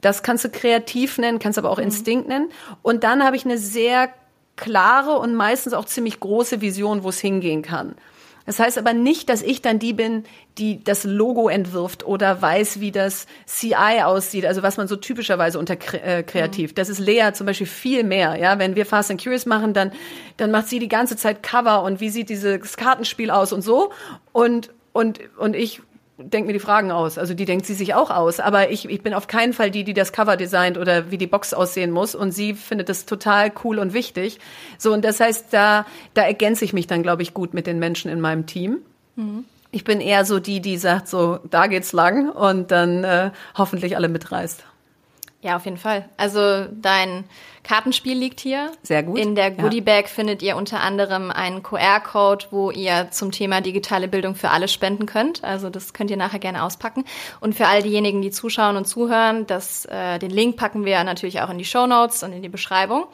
[0.02, 1.86] Das kannst du kreativ nennen, kannst aber auch mhm.
[1.86, 2.50] Instinkt nennen.
[2.82, 4.10] Und dann habe ich eine sehr
[4.58, 7.96] klare und meistens auch ziemlich große Vision, wo es hingehen kann.
[8.46, 10.24] Das heißt aber nicht, dass ich dann die bin,
[10.58, 15.58] die das Logo entwirft oder weiß, wie das CI aussieht, also was man so typischerweise
[15.60, 16.72] unter äh, kreativ.
[16.72, 16.76] Mhm.
[16.76, 18.38] Das ist Lea zum Beispiel viel mehr.
[18.38, 19.92] Ja, wenn wir Fast and Curious machen, dann
[20.38, 23.92] dann macht sie die ganze Zeit Cover und wie sieht dieses Kartenspiel aus und so
[24.32, 25.82] und und und ich
[26.18, 27.18] denke mir die Fragen aus.
[27.18, 28.40] Also die denkt sie sich auch aus.
[28.40, 31.28] Aber ich, ich bin auf keinen Fall die, die das Cover designt oder wie die
[31.28, 32.16] Box aussehen muss.
[32.16, 34.40] Und sie findet das total cool und wichtig.
[34.78, 37.80] So, und das heißt, da, da ergänze ich mich dann, glaube ich, gut mit den
[37.80, 38.78] Menschen in meinem Team.
[39.16, 39.46] Mhm.
[39.72, 43.98] Ich bin eher so die, die sagt, so, da geht's lang und dann äh, hoffentlich
[43.98, 44.64] alle mitreißt.
[45.42, 46.06] Ja, auf jeden Fall.
[46.18, 47.26] Also dein
[47.66, 48.72] Kartenspiel liegt hier.
[48.84, 49.18] Sehr gut.
[49.18, 50.08] In der Goodie Bag ja.
[50.08, 55.08] findet ihr unter anderem einen QR-Code, wo ihr zum Thema digitale Bildung für alle spenden
[55.08, 55.44] könnt.
[55.44, 57.06] Also das könnt ihr nachher gerne auspacken.
[57.40, 61.42] Und für all diejenigen, die zuschauen und zuhören, das, äh, den Link packen wir natürlich
[61.42, 63.08] auch in die Show Notes und in die Beschreibung.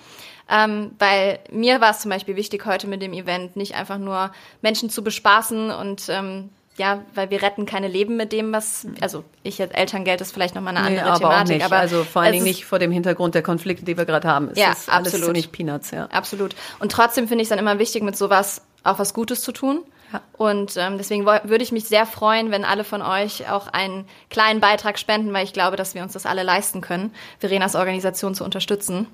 [0.50, 4.32] Ähm, weil mir war es zum Beispiel wichtig, heute mit dem Event nicht einfach nur
[4.62, 6.50] Menschen zu bespaßen und ähm,
[6.82, 10.56] ja, weil wir retten keine Leben mit dem, was, also ich jetzt Elterngeld ist vielleicht
[10.56, 11.42] nochmal eine andere nee, aber Thematik.
[11.44, 11.66] Auch nicht.
[11.66, 14.50] Aber also vor allen Dingen nicht vor dem Hintergrund der Konflikte, die wir gerade haben.
[14.50, 15.26] Es ja, ist alles absolut.
[15.28, 16.08] ziemlich Peanuts, ja.
[16.08, 16.56] Absolut.
[16.80, 19.84] Und trotzdem finde ich es dann immer wichtig, mit sowas auch was Gutes zu tun.
[20.12, 20.22] Ja.
[20.38, 24.60] Und ähm, deswegen würde ich mich sehr freuen, wenn alle von euch auch einen kleinen
[24.60, 28.44] Beitrag spenden, weil ich glaube, dass wir uns das alle leisten können, Verenas Organisation zu
[28.44, 29.06] unterstützen.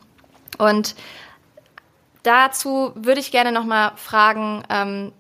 [0.58, 0.96] Und
[2.24, 5.12] dazu würde ich gerne nochmal fragen, ähm,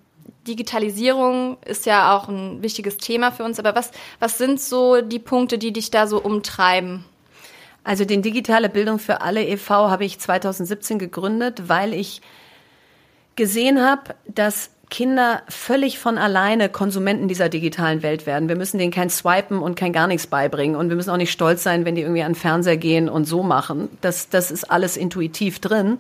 [0.48, 5.20] Digitalisierung ist ja auch ein wichtiges Thema für uns, aber was, was sind so die
[5.20, 7.06] Punkte, die dich da so umtreiben?
[7.84, 9.90] Also den Digitale Bildung für alle e.V.
[9.90, 12.22] habe ich 2017 gegründet, weil ich
[13.36, 18.48] gesehen habe, dass Kinder völlig von alleine Konsumenten dieser digitalen Welt werden.
[18.48, 20.78] Wir müssen denen kein Swipen und kein gar nichts beibringen.
[20.78, 23.26] Und wir müssen auch nicht stolz sein, wenn die irgendwie an den Fernseher gehen und
[23.26, 23.90] so machen.
[24.00, 25.98] Das, das ist alles intuitiv drin.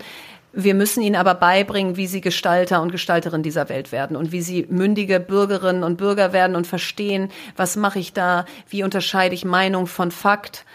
[0.53, 4.41] Wir müssen ihnen aber beibringen, wie sie Gestalter und Gestalterin dieser Welt werden und wie
[4.41, 9.45] sie mündige Bürgerinnen und Bürger werden und verstehen, was mache ich da, wie unterscheide ich
[9.45, 10.65] Meinung von Fakt,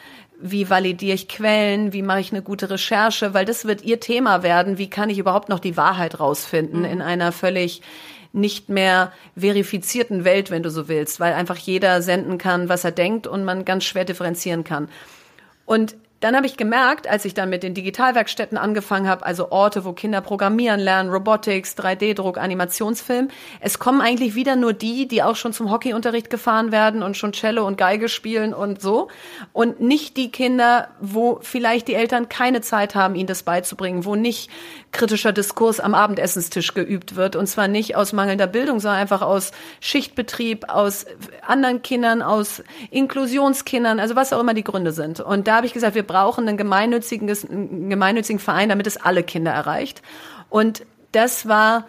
[0.40, 4.42] wie validiere ich Quellen, wie mache ich eine gute Recherche, weil das wird ihr Thema
[4.42, 6.86] werden, wie kann ich überhaupt noch die Wahrheit rausfinden mhm.
[6.86, 7.80] in einer völlig
[8.32, 12.90] nicht mehr verifizierten Welt, wenn du so willst, weil einfach jeder senden kann, was er
[12.90, 14.88] denkt und man ganz schwer differenzieren kann.
[15.64, 19.84] Und dann habe ich gemerkt, als ich dann mit den Digitalwerkstätten angefangen habe, also Orte,
[19.84, 23.28] wo Kinder programmieren lernen, Robotics, 3D-Druck, Animationsfilm,
[23.60, 27.32] es kommen eigentlich wieder nur die, die auch schon zum Hockeyunterricht gefahren werden und schon
[27.32, 29.08] Cello und Geige spielen und so.
[29.52, 34.14] Und nicht die Kinder, wo vielleicht die Eltern keine Zeit haben, ihnen das beizubringen, wo
[34.14, 34.50] nicht
[34.92, 37.34] kritischer Diskurs am Abendessenstisch geübt wird.
[37.34, 39.50] Und zwar nicht aus mangelnder Bildung, sondern einfach aus
[39.80, 41.06] Schichtbetrieb, aus
[41.46, 45.20] anderen Kindern, aus Inklusionskindern, also was auch immer die Gründe sind.
[45.20, 49.22] Und da habe ich gesagt, wir brauchen einen gemeinnützigen, einen gemeinnützigen Verein, damit es alle
[49.22, 50.02] Kinder erreicht.
[50.50, 51.86] Und das war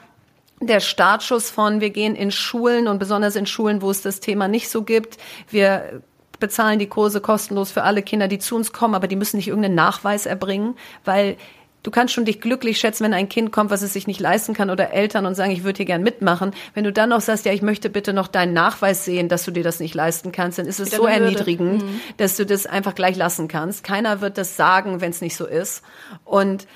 [0.62, 4.48] der Startschuss von, wir gehen in Schulen und besonders in Schulen, wo es das Thema
[4.48, 5.18] nicht so gibt.
[5.50, 6.02] Wir
[6.40, 9.48] bezahlen die Kurse kostenlos für alle Kinder, die zu uns kommen, aber die müssen nicht
[9.50, 11.38] irgendeinen Nachweis erbringen, weil
[11.84, 14.54] Du kannst schon dich glücklich schätzen, wenn ein Kind kommt, was es sich nicht leisten
[14.54, 16.52] kann oder Eltern und sagen, ich würde hier gern mitmachen.
[16.74, 19.52] Wenn du dann noch sagst, ja, ich möchte bitte noch deinen Nachweis sehen, dass du
[19.52, 22.00] dir das nicht leisten kannst, dann ist es so erniedrigend, mhm.
[22.18, 23.84] dass du das einfach gleich lassen kannst.
[23.84, 25.84] Keiner wird das sagen, wenn es nicht so ist.
[26.24, 26.68] Und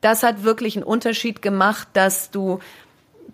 [0.00, 2.60] das hat wirklich einen Unterschied gemacht, dass du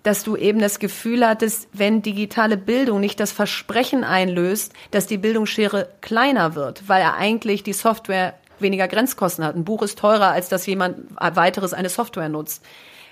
[0.02, 5.18] dass du eben das Gefühl hattest, wenn digitale Bildung nicht das Versprechen einlöst, dass die
[5.18, 9.56] Bildungsschere kleiner wird, weil er eigentlich die Software weniger Grenzkosten hat.
[9.56, 12.64] Ein Buch ist teurer, als dass jemand weiteres eine Software nutzt.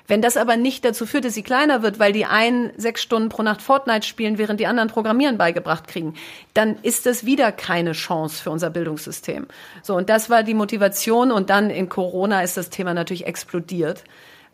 [0.08, 3.28] Wenn das aber nicht dazu führt, dass sie kleiner wird, weil die einen sechs Stunden
[3.28, 6.14] pro Nacht Fortnite spielen, während die anderen Programmieren beigebracht kriegen,
[6.54, 9.46] dann ist das wieder keine Chance für unser Bildungssystem.
[9.82, 11.30] So, und das war die Motivation.
[11.30, 14.02] Und dann in Corona ist das Thema natürlich explodiert,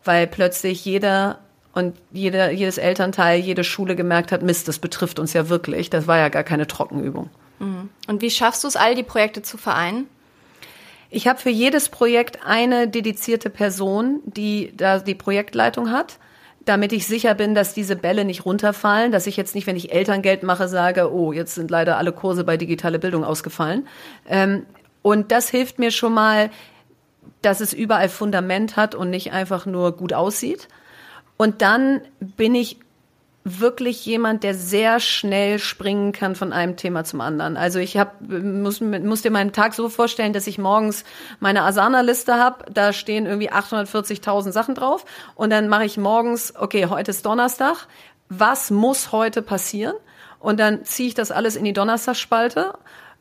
[0.03, 1.39] weil plötzlich jeder
[1.71, 5.89] und jeder, jedes Elternteil, jede Schule gemerkt hat, Mist, das betrifft uns ja wirklich.
[5.89, 7.29] Das war ja gar keine Trockenübung.
[7.59, 7.89] Mhm.
[8.07, 10.07] Und wie schaffst du es, all die Projekte zu vereinen?
[11.15, 16.19] Ich habe für jedes Projekt eine dedizierte Person, die da die Projektleitung hat
[16.65, 19.93] damit ich sicher bin, dass diese Bälle nicht runterfallen, dass ich jetzt nicht, wenn ich
[19.93, 23.87] Elterngeld mache, sage, oh, jetzt sind leider alle Kurse bei digitale Bildung ausgefallen.
[24.27, 24.65] Ähm,
[25.03, 26.49] und das hilft mir schon mal,
[27.43, 30.67] dass es überall Fundament hat und nicht einfach nur gut aussieht.
[31.37, 32.79] Und dann bin ich
[33.47, 37.57] wirklich jemand, der sehr schnell springen kann von einem Thema zum anderen.
[37.57, 41.03] Also ich hab, muss, muss dir meinen Tag so vorstellen, dass ich morgens
[41.39, 45.05] meine Asana-Liste habe, da stehen irgendwie 840.000 Sachen drauf
[45.35, 47.87] und dann mache ich morgens, okay, heute ist Donnerstag,
[48.29, 49.95] was muss heute passieren?
[50.39, 52.73] Und dann ziehe ich das alles in die Donnerstagsspalte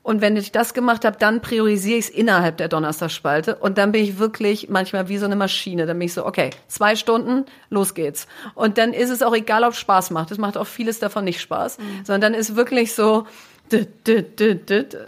[0.05, 3.55] und wenn ich das gemacht habe, dann priorisiere ich es innerhalb der Donnerstagsspalte.
[3.57, 5.87] Und dann bin ich wirklich manchmal wie so eine Maschine.
[5.87, 8.27] Dann bin ich so, okay, zwei Stunden, los geht's.
[8.55, 10.31] Und dann ist es auch egal, ob es Spaß macht.
[10.31, 11.79] Es macht auch vieles davon nicht Spaß.
[11.79, 12.05] Mhm.
[12.05, 13.27] Sondern dann ist wirklich so,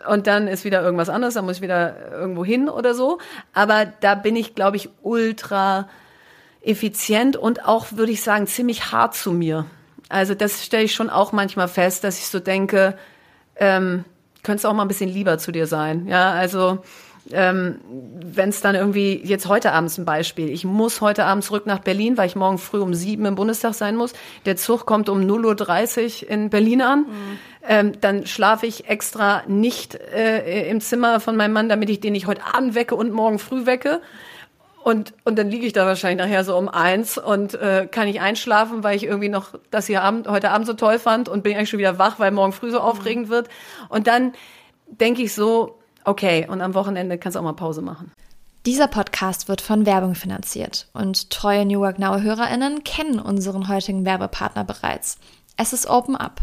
[0.08, 3.18] und dann ist wieder irgendwas anderes, dann muss ich wieder irgendwo hin oder so.
[3.52, 5.90] Aber da bin ich, glaube ich, ultra
[6.62, 9.66] effizient und auch, würde ich sagen, ziemlich hart zu mir.
[10.08, 12.96] Also das stelle ich schon auch manchmal fest, dass ich so denke,
[13.56, 14.06] ähm,
[14.46, 16.06] könntest auch mal ein bisschen lieber zu dir sein.
[16.06, 16.78] Ja, also
[17.32, 21.66] ähm, wenn es dann irgendwie, jetzt heute Abend ein Beispiel, ich muss heute Abend zurück
[21.66, 24.12] nach Berlin, weil ich morgen früh um sieben im Bundestag sein muss.
[24.44, 27.00] Der Zug kommt um 0.30 Uhr in Berlin an.
[27.00, 27.06] Mhm.
[27.68, 32.12] Ähm, dann schlafe ich extra nicht äh, im Zimmer von meinem Mann, damit ich den
[32.12, 34.00] nicht heute Abend wecke und morgen früh wecke.
[34.86, 38.20] Und, und dann liege ich da wahrscheinlich nachher so um eins und äh, kann ich
[38.20, 41.56] einschlafen, weil ich irgendwie noch das hier Abend, heute Abend so toll fand und bin
[41.56, 43.48] eigentlich schon wieder wach, weil morgen früh so aufregend wird.
[43.88, 44.32] Und dann
[44.86, 48.12] denke ich so, okay, und am Wochenende kannst du auch mal Pause machen.
[48.64, 54.04] Dieser Podcast wird von Werbung finanziert und treue New Work Now HörerInnen kennen unseren heutigen
[54.04, 55.18] Werbepartner bereits.
[55.56, 56.42] Es ist Open Up.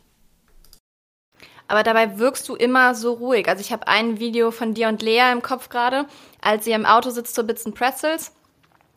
[1.71, 3.47] Aber dabei wirkst du immer so ruhig.
[3.47, 6.05] Also ich habe ein Video von dir und Lea im Kopf gerade,
[6.41, 8.33] als ihr im Auto sitzt zur Bits and Pretzels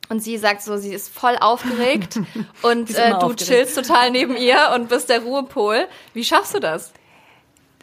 [0.08, 2.18] und sie sagt so, sie ist voll aufgeregt
[2.62, 3.46] und äh, du aufgeregt.
[3.46, 5.86] chillst total neben ihr und bist der Ruhepol.
[6.14, 6.92] Wie schaffst du das?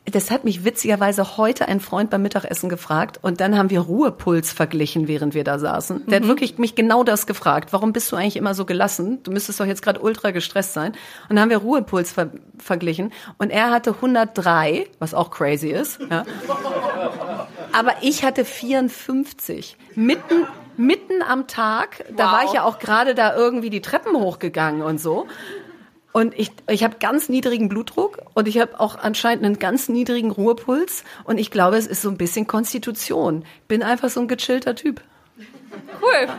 [0.05, 4.51] Das hat mich witzigerweise heute ein Freund beim Mittagessen gefragt und dann haben wir Ruhepuls
[4.51, 6.07] verglichen, während wir da saßen.
[6.07, 6.23] Der mhm.
[6.23, 7.71] hat wirklich mich genau das gefragt.
[7.71, 9.21] Warum bist du eigentlich immer so gelassen?
[9.23, 10.93] Du müsstest doch jetzt gerade ultra gestresst sein.
[11.29, 15.99] Und dann haben wir Ruhepuls ver verglichen und er hatte 103, was auch crazy ist.
[16.09, 16.25] Ja.
[17.73, 19.77] Aber ich hatte 54.
[19.95, 20.45] Mitten
[20.77, 22.03] mitten am Tag.
[22.07, 22.15] Wow.
[22.17, 25.27] Da war ich ja auch gerade da irgendwie die Treppen hochgegangen und so.
[26.13, 30.31] Und ich, ich habe ganz niedrigen Blutdruck und ich habe auch anscheinend einen ganz niedrigen
[30.31, 31.03] Ruhepuls.
[31.23, 33.45] Und ich glaube, es ist so ein bisschen Konstitution.
[33.67, 35.01] Bin einfach so ein gechillter Typ.
[36.01, 36.27] Cool.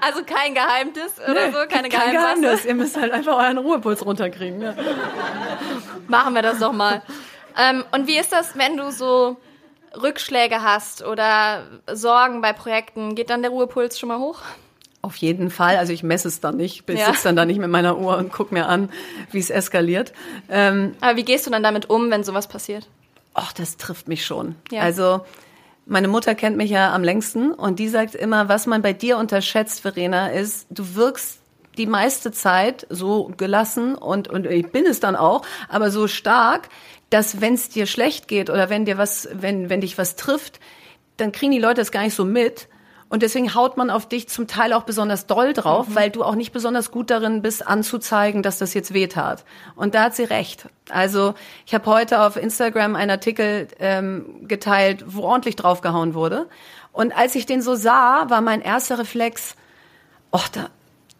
[0.00, 2.64] Also kein Geheimnis oder nee, so, keine kein Geheimnis.
[2.64, 4.60] Ihr müsst halt einfach euren Ruhepuls runterkriegen.
[4.60, 4.74] Ja.
[6.06, 7.02] Machen wir das doch mal.
[7.58, 9.36] Ähm, und wie ist das, wenn du so
[10.00, 14.42] Rückschläge hast oder Sorgen bei Projekten, geht dann der Ruhepuls schon mal hoch?
[15.06, 15.76] Auf jeden Fall.
[15.76, 16.82] Also ich messe es dann nicht.
[16.90, 17.06] Ich ja.
[17.06, 18.90] sitze dann da nicht mit meiner Uhr und gucke mir an,
[19.30, 20.12] wie es eskaliert.
[20.48, 22.88] Ähm, Aber wie gehst du dann damit um, wenn sowas passiert?
[23.32, 24.56] Ach, das trifft mich schon.
[24.72, 24.80] Ja.
[24.80, 25.20] Also
[25.86, 29.16] meine Mutter kennt mich ja am längsten und die sagt immer, was man bei dir
[29.18, 31.38] unterschätzt, Verena, ist, du wirkst
[31.78, 36.68] die meiste Zeit so gelassen und, und ich bin es dann auch, aber so stark,
[37.10, 40.58] dass wenn es dir schlecht geht oder wenn dir was, wenn, wenn dich was trifft,
[41.16, 42.66] dann kriegen die Leute das gar nicht so mit.
[43.08, 45.94] Und deswegen haut man auf dich zum Teil auch besonders doll drauf, mhm.
[45.94, 49.44] weil du auch nicht besonders gut darin bist, anzuzeigen, dass das jetzt weh tat.
[49.76, 50.68] Und da hat sie recht.
[50.90, 51.34] Also
[51.66, 56.48] ich habe heute auf Instagram einen Artikel ähm, geteilt, wo ordentlich draufgehauen wurde.
[56.92, 59.54] Und als ich den so sah, war mein erster Reflex,
[60.32, 60.68] ach, da,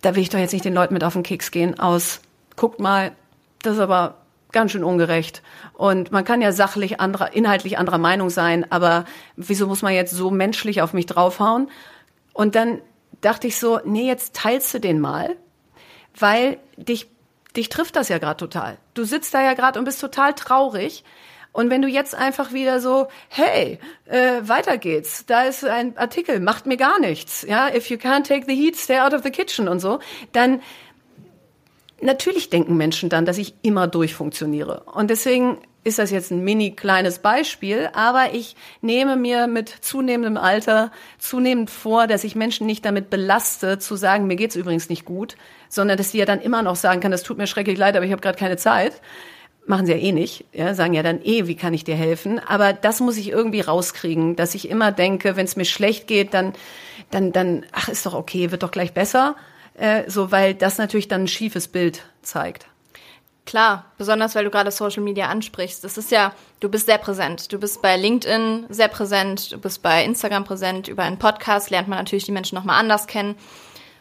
[0.03, 2.21] da will ich doch jetzt nicht den Leuten mit auf den Keks gehen, aus,
[2.57, 3.13] guckt mal,
[3.63, 4.17] das ist aber
[4.53, 5.43] ganz schön ungerecht.
[5.75, 9.05] Und man kann ja sachlich anderer, inhaltlich anderer Meinung sein, aber
[9.37, 11.71] wieso muss man jetzt so menschlich auf mich draufhauen?
[12.33, 12.81] Und dann
[13.21, 15.37] dachte ich so, nee, jetzt teilst du den mal,
[16.19, 17.09] weil dich,
[17.57, 18.79] dich trifft das ja gerade total.
[18.95, 21.05] Du sitzt da ja gerade und bist total traurig.
[21.53, 26.39] Und wenn du jetzt einfach wieder so, hey, äh, weiter geht's, da ist ein Artikel,
[26.39, 29.31] macht mir gar nichts, ja, if you can't take the heat, stay out of the
[29.31, 29.99] kitchen und so,
[30.33, 30.61] dann
[32.01, 34.83] Natürlich denken Menschen dann, dass ich immer durchfunktioniere.
[34.93, 40.37] Und deswegen ist das jetzt ein mini kleines Beispiel, aber ich nehme mir mit zunehmendem
[40.37, 45.05] Alter zunehmend vor, dass ich Menschen nicht damit belaste, zu sagen, mir geht's übrigens nicht
[45.05, 45.37] gut,
[45.69, 48.05] sondern dass sie ja dann immer noch sagen kann, das tut mir schrecklich leid, aber
[48.05, 49.01] ich habe gerade keine Zeit.
[49.65, 52.41] Machen sie ja eh nicht, ja, sagen ja dann eh, wie kann ich dir helfen?
[52.41, 56.35] Aber das muss ich irgendwie rauskriegen, dass ich immer denke, wenn es mir schlecht geht,
[56.35, 56.53] dann,
[57.11, 59.37] dann, dann, ach, ist doch okay, wird doch gleich besser
[59.77, 62.67] äh, so weil das natürlich dann ein schiefes Bild zeigt.
[63.45, 65.85] Klar, besonders weil du gerade Social Media ansprichst.
[65.85, 67.53] Das ist ja, du bist sehr präsent.
[67.53, 71.87] Du bist bei LinkedIn sehr präsent, du bist bei Instagram präsent, über einen Podcast lernt
[71.87, 73.37] man natürlich die Menschen nochmal anders kennen.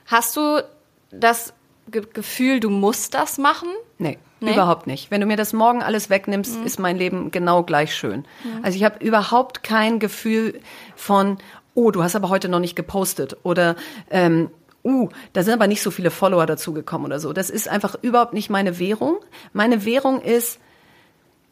[0.08, 0.64] Hast du
[1.12, 1.54] das
[1.92, 3.70] Ge Gefühl, du musst das machen?
[4.00, 5.12] Nee, nee, überhaupt nicht.
[5.12, 6.66] Wenn du mir das morgen alles wegnimmst, mhm.
[6.66, 8.26] ist mein Leben genau gleich schön.
[8.44, 8.64] Mhm.
[8.64, 10.60] Also ich habe überhaupt kein Gefühl
[10.96, 11.38] von,
[11.76, 13.76] oh, du hast aber heute noch nicht gepostet oder
[14.10, 14.50] ähm,
[14.86, 17.34] uh, da sind aber nicht so viele Follower dazugekommen oder so.
[17.34, 19.18] Das ist einfach überhaupt nicht meine Währung.
[19.52, 20.60] Meine Währung ist,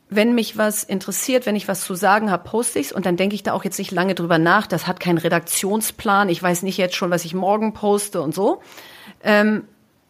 [0.09, 3.35] wenn mich was interessiert, wenn ich was zu sagen habe, poste ich's und dann denke
[3.35, 4.67] ich da auch jetzt nicht lange drüber nach.
[4.67, 6.29] Das hat keinen Redaktionsplan.
[6.29, 8.61] Ich weiß nicht jetzt schon, was ich morgen poste und so.
[9.23, 9.63] Ähm,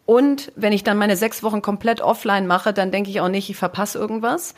[0.06, 3.48] und wenn ich dann meine sechs Wochen komplett offline mache, dann denke ich auch nicht,
[3.48, 4.54] ich verpasse irgendwas.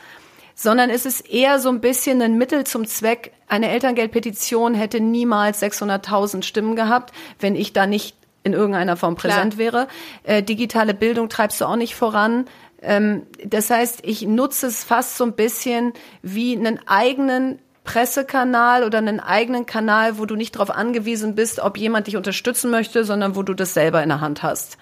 [0.55, 3.31] Sondern es ist eher so ein bisschen ein Mittel zum Zweck.
[3.47, 9.55] Eine Elterngeldpetition hätte niemals 600.000 Stimmen gehabt, wenn ich da nicht in irgendeiner Form präsent
[9.55, 9.73] Klar.
[9.73, 9.87] wäre.
[10.23, 12.45] Äh, digitale Bildung treibst du auch nicht voran.
[12.81, 18.97] Ähm, das heißt, ich nutze es fast so ein bisschen wie einen eigenen Pressekanal oder
[18.97, 23.35] einen eigenen Kanal, wo du nicht darauf angewiesen bist, ob jemand dich unterstützen möchte, sondern
[23.35, 24.77] wo du das selber in der Hand hast.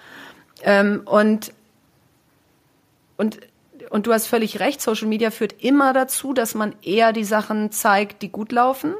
[0.62, 1.52] Ähm, und,
[3.16, 3.38] und,
[3.90, 7.70] und du hast völlig recht, Social Media führt immer dazu, dass man eher die Sachen
[7.70, 8.94] zeigt, die gut laufen.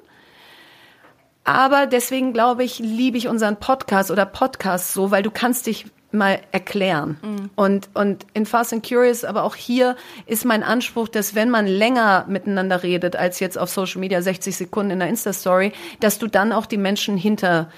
[1.47, 5.87] Aber deswegen glaube ich, liebe ich unseren Podcast oder Podcast so, weil du kannst dich
[6.11, 7.19] mal erklären.
[7.23, 7.51] Mhm.
[7.55, 9.95] Und, und in Fast and Curious, aber auch hier
[10.27, 14.57] ist mein Anspruch, dass wenn man länger miteinander redet, als jetzt auf Social Media 60
[14.57, 17.71] Sekunden in der Insta-Story, dass du dann auch die Menschen hinter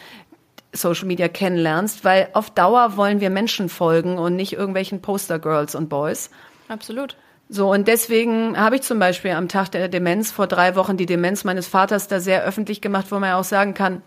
[0.73, 5.91] Social Media kennenlernst, weil auf Dauer wollen wir Menschen folgen und nicht irgendwelchen Poster-Girls und
[5.91, 6.31] Boys.
[6.69, 7.17] Absolut.
[7.49, 11.07] So, und deswegen habe ich zum Beispiel am Tag der Demenz vor drei Wochen die
[11.07, 14.03] Demenz meines Vaters da sehr öffentlich gemacht, wo man ja auch sagen kann,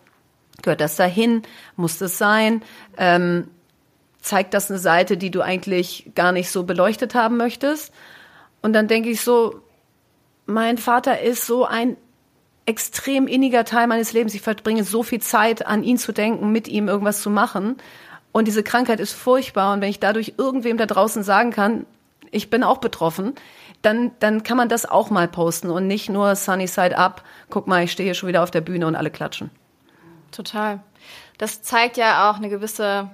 [0.62, 1.42] gehört das dahin,
[1.76, 2.62] muss das sein,
[2.98, 3.48] ähm,
[4.22, 7.92] zeigt das eine Seite, die du eigentlich gar nicht so beleuchtet haben möchtest.
[8.62, 9.62] Und dann denke ich so,
[10.46, 11.98] mein Vater ist so ein
[12.68, 14.36] extrem inniger Teil meines Lebens.
[14.36, 17.78] Ich verbringe so viel Zeit, an ihn zu denken, mit ihm irgendwas zu machen.
[18.32, 19.74] Und diese Krankheit ist furchtbar.
[19.74, 21.88] Und wenn ich dadurch irgendwem da draußen sagen kann,
[22.32, 23.36] ich bin auch betroffen,
[23.82, 27.68] dann, dann kann man das auch mal posten und nicht nur Sunny Side Up, guck
[27.68, 29.50] mal, ich stehe hier schon wieder auf der Bühne und alle klatschen.
[30.32, 30.80] Total.
[31.38, 33.10] Das zeigt ja auch eine gewisse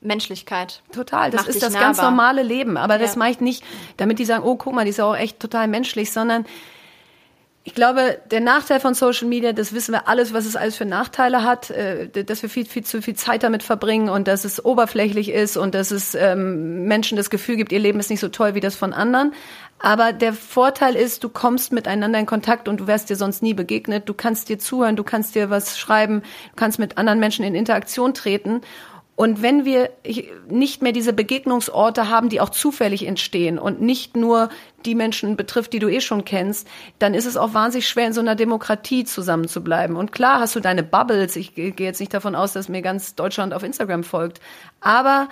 [0.00, 0.82] Menschlichkeit.
[0.92, 1.88] Total, das ist das nahbar.
[1.88, 2.76] ganz normale Leben.
[2.76, 3.00] Aber ja.
[3.00, 3.64] das mache ich nicht,
[3.96, 6.46] damit die sagen, oh, guck mal, die ist ja auch echt total menschlich, sondern
[7.62, 10.86] ich glaube, der Nachteil von Social Media, das wissen wir alles, was es alles für
[10.86, 14.64] Nachteile hat, äh, dass wir viel, viel zu viel Zeit damit verbringen und dass es
[14.64, 18.28] oberflächlich ist und dass es ähm, Menschen das Gefühl gibt, ihr Leben ist nicht so
[18.28, 19.34] toll wie das von anderen.
[19.78, 23.54] Aber der Vorteil ist, du kommst miteinander in Kontakt und du wärst dir sonst nie
[23.54, 24.08] begegnet.
[24.08, 27.54] Du kannst dir zuhören, du kannst dir was schreiben, du kannst mit anderen Menschen in
[27.54, 28.60] Interaktion treten.
[29.20, 29.90] Und wenn wir
[30.48, 34.48] nicht mehr diese Begegnungsorte haben, die auch zufällig entstehen und nicht nur
[34.86, 36.66] die Menschen betrifft, die du eh schon kennst,
[36.98, 39.94] dann ist es auch wahnsinnig schwer, in so einer Demokratie zusammenzubleiben.
[39.94, 41.36] Und klar hast du deine Bubbles.
[41.36, 44.40] Ich gehe jetzt nicht davon aus, dass mir ganz Deutschland auf Instagram folgt.
[44.80, 45.28] Aber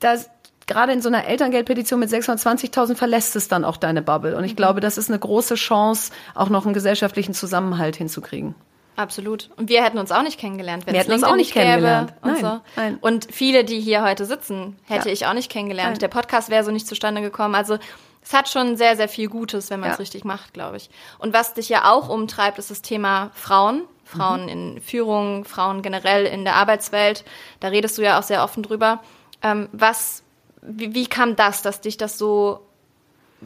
[0.00, 0.30] das,
[0.66, 4.38] gerade in so einer Elterngeldpetition mit 620.000 verlässt es dann auch deine Bubble.
[4.38, 4.56] Und ich mhm.
[4.56, 8.54] glaube, das ist eine große Chance, auch noch einen gesellschaftlichen Zusammenhalt hinzukriegen.
[8.96, 9.50] Absolut.
[9.56, 12.12] Und wir hätten uns auch nicht kennengelernt, wenn wir es uns auch nicht kennengelernt.
[12.20, 12.60] und nein, so.
[12.76, 12.98] Nein.
[13.00, 15.14] Und viele, die hier heute sitzen, hätte ja.
[15.14, 15.92] ich auch nicht kennengelernt.
[15.92, 15.98] Nein.
[16.00, 17.54] Der Podcast wäre so nicht zustande gekommen.
[17.54, 17.78] Also
[18.22, 20.00] es hat schon sehr, sehr viel Gutes, wenn man es ja.
[20.00, 20.90] richtig macht, glaube ich.
[21.18, 23.82] Und was dich ja auch umtreibt, ist das Thema Frauen.
[24.04, 24.48] Frauen mhm.
[24.48, 27.24] in Führung, Frauen generell in der Arbeitswelt.
[27.60, 29.02] Da redest du ja auch sehr offen drüber.
[29.42, 30.22] Ähm, was,
[30.60, 32.60] wie, wie kam das, dass dich das so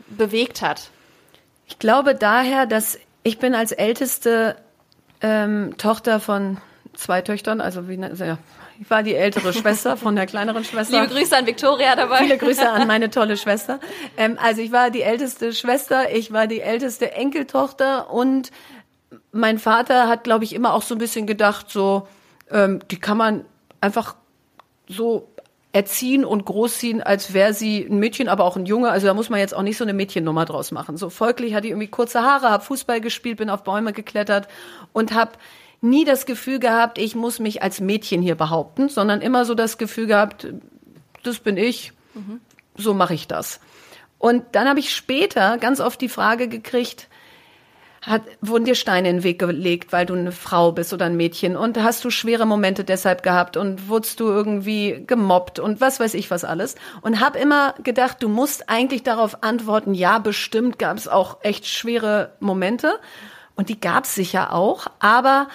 [0.08, 0.90] bewegt hat?
[1.66, 4.56] Ich glaube daher, dass ich bin als älteste
[5.20, 6.58] ähm, Tochter von
[6.94, 8.38] zwei Töchtern, also wie, ja,
[8.80, 11.00] ich war die ältere Schwester von der kleineren Schwester.
[11.00, 12.18] Liebe Grüße an Victoria dabei.
[12.18, 13.80] Viele Grüße an meine tolle Schwester.
[14.16, 18.50] Ähm, also ich war die älteste Schwester, ich war die älteste Enkeltochter und
[19.32, 22.08] mein Vater hat, glaube ich, immer auch so ein bisschen gedacht, so,
[22.50, 23.44] ähm, die kann man
[23.80, 24.16] einfach
[24.88, 25.28] so
[25.76, 28.90] erziehen und großziehen, als wäre sie ein Mädchen, aber auch ein Junge.
[28.90, 30.96] Also da muss man jetzt auch nicht so eine Mädchennummer draus machen.
[30.96, 34.48] So folglich hatte ich irgendwie kurze Haare, habe Fußball gespielt, bin auf Bäume geklettert
[34.94, 35.32] und habe
[35.82, 39.76] nie das Gefühl gehabt, ich muss mich als Mädchen hier behaupten, sondern immer so das
[39.76, 40.48] Gefühl gehabt,
[41.22, 42.40] das bin ich, mhm.
[42.78, 43.60] so mache ich das.
[44.18, 47.10] Und dann habe ich später ganz oft die Frage gekriegt,
[48.06, 51.16] hat, wurden dir Steine in den Weg gelegt, weil du eine Frau bist oder ein
[51.16, 55.98] Mädchen und hast du schwere Momente deshalb gehabt und wurdest du irgendwie gemobbt und was
[55.98, 60.78] weiß ich was alles und hab immer gedacht, du musst eigentlich darauf antworten, ja, bestimmt
[60.78, 62.98] gab es auch echt schwere Momente
[63.56, 65.48] und die gab es sicher auch, aber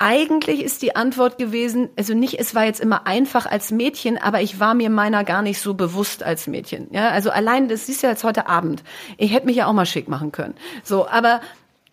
[0.00, 4.40] eigentlich ist die Antwort gewesen, also nicht, es war jetzt immer einfach als Mädchen, aber
[4.40, 6.88] ich war mir meiner gar nicht so bewusst als Mädchen.
[6.92, 8.84] Ja, also allein, das siehst du ja jetzt heute Abend.
[9.16, 10.54] Ich hätte mich ja auch mal schick machen können.
[10.84, 11.40] So, aber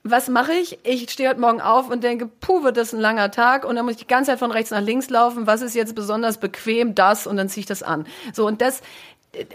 [0.08, 0.78] was mache ich?
[0.84, 3.86] Ich stehe heute Morgen auf und denke, puh, wird das ein langer Tag und dann
[3.86, 5.48] muss ich die ganze Zeit von rechts nach links laufen.
[5.48, 6.94] Was ist jetzt besonders bequem?
[6.94, 8.06] Das und dann ziehe ich das an.
[8.32, 8.84] So und das,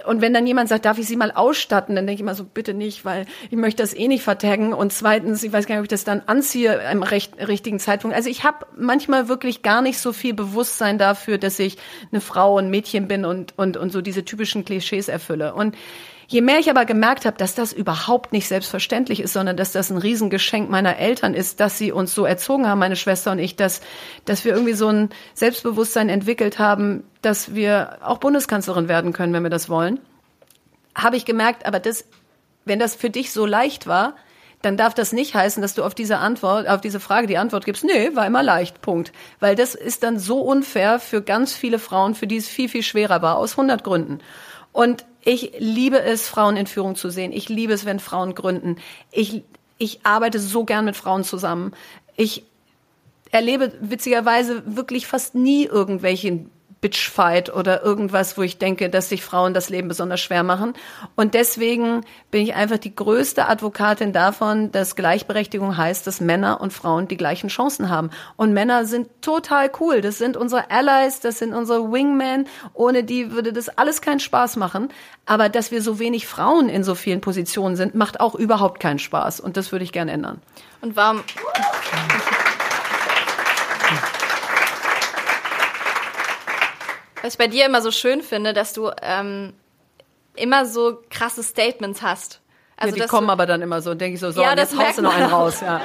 [0.07, 2.43] und wenn dann jemand sagt, darf ich Sie mal ausstatten, dann denke ich immer so,
[2.43, 4.73] bitte nicht, weil ich möchte das eh nicht vertaggen.
[4.73, 8.17] Und zweitens, ich weiß gar nicht, ob ich das dann anziehe im recht, richtigen Zeitpunkt.
[8.17, 11.77] Also ich habe manchmal wirklich gar nicht so viel Bewusstsein dafür, dass ich
[12.11, 15.55] eine Frau, ein Mädchen bin und, und, und so diese typischen Klischees erfülle.
[15.55, 15.77] Und
[16.31, 19.91] Je mehr ich aber gemerkt habe, dass das überhaupt nicht selbstverständlich ist, sondern dass das
[19.91, 23.57] ein Riesengeschenk meiner Eltern ist, dass sie uns so erzogen haben, meine Schwester und ich,
[23.57, 23.81] dass,
[24.27, 29.43] dass wir irgendwie so ein Selbstbewusstsein entwickelt haben, dass wir auch Bundeskanzlerin werden können, wenn
[29.43, 29.99] wir das wollen,
[30.95, 32.05] habe ich gemerkt, aber das,
[32.65, 34.15] wenn das für dich so leicht war,
[34.63, 37.65] dann darf das nicht heißen, dass du auf diese Antwort, auf diese Frage die Antwort
[37.65, 39.11] gibst, nee, war immer leicht, Punkt.
[39.41, 42.85] Weil das ist dann so unfair für ganz viele Frauen, für die es viel, viel
[42.85, 44.21] schwerer war, aus 100 Gründen.
[44.71, 47.33] Und ich liebe es, Frauen in Führung zu sehen.
[47.33, 48.77] Ich liebe es, wenn Frauen gründen.
[49.13, 49.43] Ich,
[49.79, 51.73] ich arbeite so gern mit Frauen zusammen.
[52.17, 52.45] Ich
[53.31, 56.51] erlebe witzigerweise wirklich fast nie irgendwelchen
[56.81, 60.73] Bitchfight oder irgendwas, wo ich denke, dass sich Frauen das Leben besonders schwer machen.
[61.15, 66.73] Und deswegen bin ich einfach die größte Advokatin davon, dass Gleichberechtigung heißt, dass Männer und
[66.73, 68.11] Frauen die gleichen Chancen haben.
[68.37, 70.01] Und Männer sind total cool.
[70.01, 72.47] Das sind unsere Allies, das sind unsere Wingmen.
[72.73, 74.89] Ohne die würde das alles keinen Spaß machen.
[75.27, 78.99] Aber dass wir so wenig Frauen in so vielen Positionen sind, macht auch überhaupt keinen
[78.99, 79.41] Spaß.
[79.41, 80.41] Und das würde ich gerne ändern.
[80.81, 81.23] Und warum?
[87.23, 89.53] Was ich bei dir immer so schön finde, dass du ähm,
[90.37, 92.41] immer so krasse Statements hast.
[92.77, 94.99] Also ja, die kommen aber dann immer so, denke ich so, so, ja, jetzt haust
[94.99, 95.61] du noch einen raus.
[95.61, 95.81] Ja.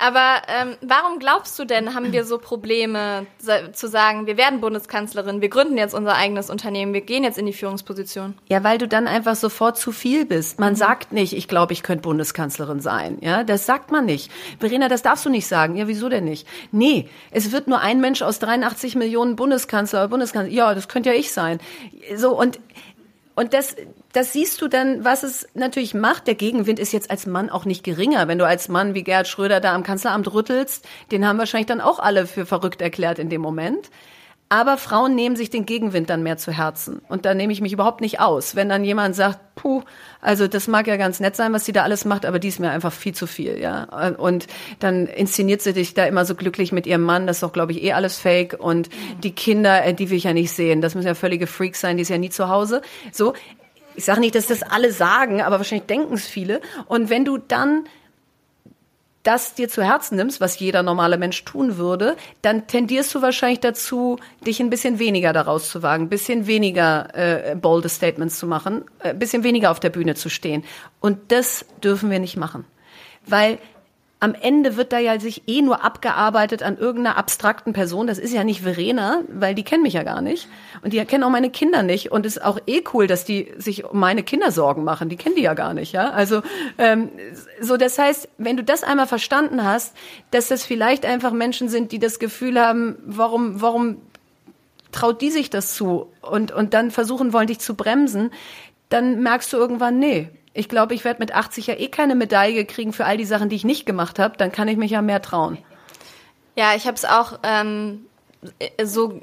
[0.00, 3.26] Aber ähm, warum glaubst du denn, haben wir so Probleme
[3.72, 7.44] zu sagen, wir werden Bundeskanzlerin, wir gründen jetzt unser eigenes Unternehmen, wir gehen jetzt in
[7.44, 8.34] die Führungsposition?
[8.48, 10.58] Ja, weil du dann einfach sofort zu viel bist.
[10.58, 10.76] Man mhm.
[10.76, 13.18] sagt nicht, ich glaube, ich könnte Bundeskanzlerin sein.
[13.20, 14.30] Ja, das sagt man nicht.
[14.58, 15.76] Verena, das darfst du nicht sagen.
[15.76, 16.46] Ja, wieso denn nicht?
[16.72, 20.52] Nee, es wird nur ein Mensch aus 83 Millionen Bundeskanzler, Bundeskanzler.
[20.52, 21.58] Ja, das könnte ja ich sein.
[22.16, 22.58] So und
[23.34, 23.76] und das,
[24.12, 26.26] das siehst du dann, was es natürlich macht.
[26.26, 28.28] Der Gegenwind ist jetzt als Mann auch nicht geringer.
[28.28, 31.80] Wenn du als Mann wie Gerhard Schröder da am Kanzleramt rüttelst, den haben wahrscheinlich dann
[31.80, 33.90] auch alle für verrückt erklärt in dem Moment.
[34.52, 37.00] Aber Frauen nehmen sich den Gegenwind dann mehr zu Herzen.
[37.08, 38.56] Und da nehme ich mich überhaupt nicht aus.
[38.56, 39.82] Wenn dann jemand sagt, puh,
[40.20, 42.58] also das mag ja ganz nett sein, was sie da alles macht, aber die ist
[42.58, 43.84] mir einfach viel zu viel, ja.
[44.16, 44.48] Und
[44.80, 47.28] dann inszeniert sie dich da immer so glücklich mit ihrem Mann.
[47.28, 48.58] Das ist doch, glaube ich, eh alles fake.
[48.58, 48.88] Und
[49.22, 50.80] die Kinder, äh, die will ich ja nicht sehen.
[50.80, 52.82] Das müssen ja völlige Freaks sein, die ist ja nie zu Hause.
[53.12, 53.34] So.
[53.94, 56.60] Ich sage nicht, dass das alle sagen, aber wahrscheinlich denken es viele.
[56.86, 57.84] Und wenn du dann
[59.22, 63.60] das dir zu Herzen nimmst, was jeder normale Mensch tun würde, dann tendierst du wahrscheinlich
[63.60, 68.46] dazu, dich ein bisschen weniger daraus zu wagen, ein bisschen weniger äh, bolde Statements zu
[68.46, 70.64] machen, ein äh, bisschen weniger auf der Bühne zu stehen.
[71.00, 72.64] Und das dürfen wir nicht machen.
[73.26, 73.58] Weil
[74.22, 78.06] am Ende wird da ja sich eh nur abgearbeitet an irgendeiner abstrakten Person.
[78.06, 80.46] Das ist ja nicht Verena, weil die kennen mich ja gar nicht.
[80.82, 82.12] Und die kennen auch meine Kinder nicht.
[82.12, 85.08] Und es ist auch eh cool, dass die sich um meine Kinder Sorgen machen.
[85.08, 86.10] Die kennen die ja gar nicht, ja.
[86.10, 86.42] Also
[86.76, 87.08] ähm,
[87.62, 89.96] so, das heißt, wenn du das einmal verstanden hast,
[90.32, 93.96] dass das vielleicht einfach Menschen sind, die das Gefühl haben, warum, warum
[94.92, 98.32] traut die sich das zu und und dann versuchen wollen, dich zu bremsen,
[98.90, 102.64] dann merkst du irgendwann, nee, ich glaube, ich werde mit 80 ja eh keine Medaille
[102.64, 104.36] kriegen für all die Sachen, die ich nicht gemacht habe.
[104.36, 105.58] Dann kann ich mich ja mehr trauen.
[106.56, 108.06] Ja, ich habe es auch ähm,
[108.82, 109.20] so,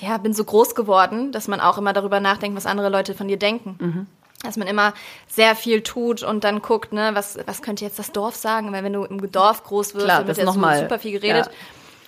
[0.00, 3.28] ja, bin so groß geworden, dass man auch immer darüber nachdenkt, was andere Leute von
[3.28, 3.76] dir denken.
[3.78, 4.06] Mhm.
[4.42, 4.92] Dass man immer
[5.28, 8.72] sehr viel tut und dann guckt, ne, was, was könnte jetzt das Dorf sagen?
[8.72, 11.46] Weil wenn du im Dorf groß wirst, Klar, wird ja so super viel geredet.
[11.46, 11.52] Ja.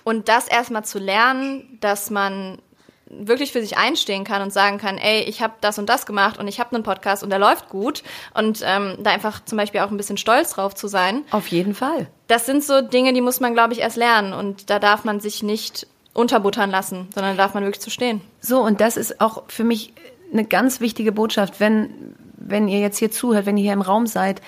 [0.03, 2.59] Und das erstmal zu lernen, dass man
[3.09, 6.37] wirklich für sich einstehen kann und sagen kann, ey, ich habe das und das gemacht
[6.37, 8.03] und ich habe einen Podcast und der läuft gut
[8.33, 11.23] und ähm, da einfach zum Beispiel auch ein bisschen stolz drauf zu sein.
[11.31, 12.07] Auf jeden Fall.
[12.27, 15.19] Das sind so Dinge, die muss man, glaube ich, erst lernen und da darf man
[15.19, 18.21] sich nicht unterbuttern lassen, sondern da darf man wirklich zu stehen.
[18.41, 19.93] So, und das ist auch für mich
[20.31, 24.05] eine ganz wichtige Botschaft, wenn, wenn ihr jetzt hier zuhört, wenn ihr hier im Raum
[24.05, 24.41] seid.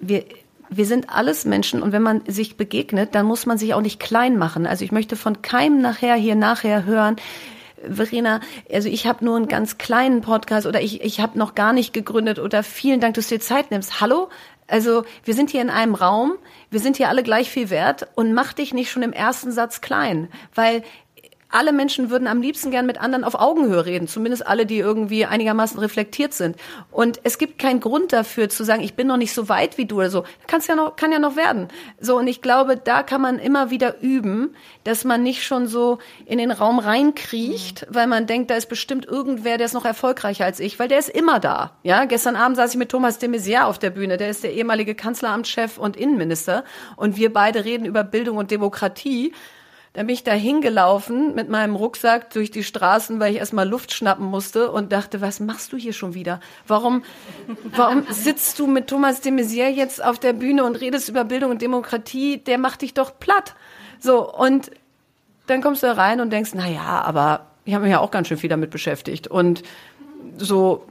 [0.00, 0.24] Wir,
[0.68, 4.00] wir sind alles Menschen und wenn man sich begegnet, dann muss man sich auch nicht
[4.00, 4.66] klein machen.
[4.66, 7.16] Also ich möchte von keinem nachher hier nachher hören,
[7.88, 8.40] Verena,
[8.72, 11.92] also ich habe nur einen ganz kleinen Podcast oder ich, ich habe noch gar nicht
[11.92, 14.00] gegründet oder vielen Dank, dass du dir Zeit nimmst.
[14.00, 14.28] Hallo?
[14.68, 16.34] Also wir sind hier in einem Raum,
[16.70, 19.80] wir sind hier alle gleich viel wert und mach dich nicht schon im ersten Satz
[19.80, 20.82] klein, weil
[21.56, 25.24] alle Menschen würden am liebsten gern mit anderen auf Augenhöhe reden, zumindest alle, die irgendwie
[25.24, 26.56] einigermaßen reflektiert sind.
[26.90, 29.86] Und es gibt keinen Grund dafür zu sagen, ich bin noch nicht so weit wie
[29.86, 30.24] du oder so.
[30.46, 31.68] Kann's ja noch, kann ja noch werden.
[31.98, 34.54] So, und ich glaube, da kann man immer wieder üben,
[34.84, 37.94] dass man nicht schon so in den Raum reinkriecht, mhm.
[37.94, 40.98] weil man denkt, da ist bestimmt irgendwer, der ist noch erfolgreicher als ich, weil der
[40.98, 41.78] ist immer da.
[41.82, 44.52] Ja, gestern Abend saß ich mit Thomas de Maizière auf der Bühne, der ist der
[44.52, 46.64] ehemalige Kanzleramtschef und Innenminister
[46.96, 49.32] und wir beide reden über Bildung und Demokratie.
[49.96, 53.94] Da bin ich da hingelaufen mit meinem Rucksack durch die Straßen, weil ich erstmal Luft
[53.94, 56.38] schnappen musste und dachte, was machst du hier schon wieder?
[56.66, 57.02] Warum,
[57.74, 61.50] warum sitzt du mit Thomas de Maizière jetzt auf der Bühne und redest über Bildung
[61.50, 62.36] und Demokratie?
[62.36, 63.54] Der macht dich doch platt.
[63.98, 64.70] So, und
[65.46, 68.10] dann kommst du da rein und denkst, na ja, aber ich habe mich ja auch
[68.10, 69.28] ganz schön viel damit beschäftigt.
[69.28, 69.62] Und
[70.36, 70.84] so,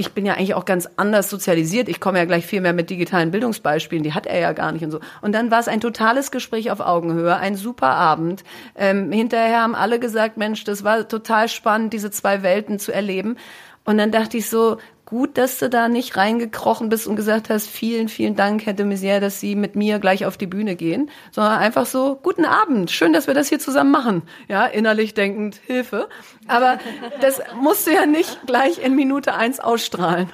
[0.00, 1.88] ich bin ja eigentlich auch ganz anders sozialisiert.
[1.88, 4.82] Ich komme ja gleich viel mehr mit digitalen Bildungsbeispielen, die hat er ja gar nicht
[4.82, 5.00] und so.
[5.20, 8.42] Und dann war es ein totales Gespräch auf Augenhöhe, ein super Abend.
[8.74, 13.36] Ähm, hinterher haben alle gesagt, Mensch, das war total spannend, diese zwei Welten zu erleben.
[13.84, 14.78] Und dann dachte ich so,
[15.10, 18.86] gut, dass du da nicht reingekrochen bist und gesagt hast, vielen, vielen Dank, Herr de
[18.86, 22.90] Maizière, dass Sie mit mir gleich auf die Bühne gehen, sondern einfach so, guten Abend,
[22.90, 24.22] schön, dass wir das hier zusammen machen.
[24.48, 26.08] Ja, innerlich denkend, Hilfe.
[26.46, 26.78] Aber
[27.20, 30.30] das musst du ja nicht gleich in Minute eins ausstrahlen.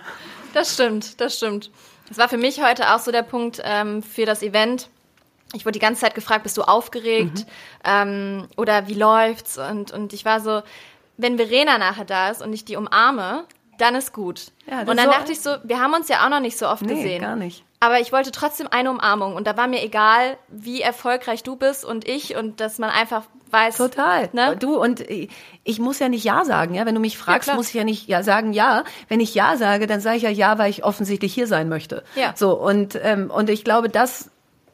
[0.52, 1.70] Das stimmt, das stimmt.
[2.08, 4.90] Das war für mich heute auch so der Punkt ähm, für das Event.
[5.54, 7.38] Ich wurde die ganze Zeit gefragt, bist du aufgeregt?
[7.38, 7.44] Mhm.
[7.84, 9.58] Ähm, oder wie läuft's?
[9.58, 10.62] Und, und ich war so,
[11.16, 13.44] wenn Verena nachher da ist und ich die umarme,
[13.78, 14.52] dann ist gut.
[14.70, 16.68] Ja, und dann so dachte ich so, wir haben uns ja auch noch nicht so
[16.68, 17.20] oft nee, gesehen.
[17.20, 17.64] gar nicht.
[17.78, 21.84] Aber ich wollte trotzdem eine Umarmung und da war mir egal, wie erfolgreich du bist
[21.84, 23.76] und ich und dass man einfach weiß.
[23.76, 24.28] Total.
[24.32, 24.56] Ne?
[24.56, 25.04] Du und
[25.64, 26.86] ich muss ja nicht ja sagen, ja.
[26.86, 28.84] Wenn du mich fragst, ja, muss ich ja nicht ja sagen ja.
[29.08, 32.02] Wenn ich ja sage, dann sage ich ja ja, weil ich offensichtlich hier sein möchte.
[32.14, 32.32] Ja.
[32.34, 34.30] So und ähm, und ich glaube, das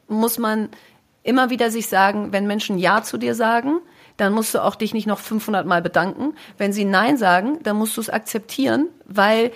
[0.07, 0.69] muss man
[1.23, 3.81] immer wieder sich sagen, wenn Menschen ja zu dir sagen
[4.17, 6.35] dann musst du auch dich nicht noch 500 Mal bedanken.
[6.57, 9.51] Wenn sie Nein sagen, dann musst du es akzeptieren, weil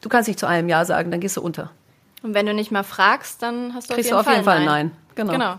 [0.00, 1.70] du kannst nicht zu allem Ja sagen, dann gehst du unter.
[2.22, 4.64] Und wenn du nicht mal fragst, dann hast du Kriegst auf jeden, du auf jeden
[4.64, 4.86] Fall Nein.
[4.86, 4.96] Nein.
[5.14, 5.32] Genau.
[5.32, 5.56] genau.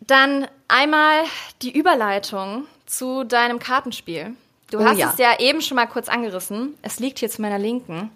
[0.00, 1.24] Dann einmal
[1.62, 4.34] die Überleitung zu deinem Kartenspiel.
[4.70, 5.10] Du oh, hast ja.
[5.10, 6.74] es ja eben schon mal kurz angerissen.
[6.82, 8.10] Es liegt hier zu meiner Linken.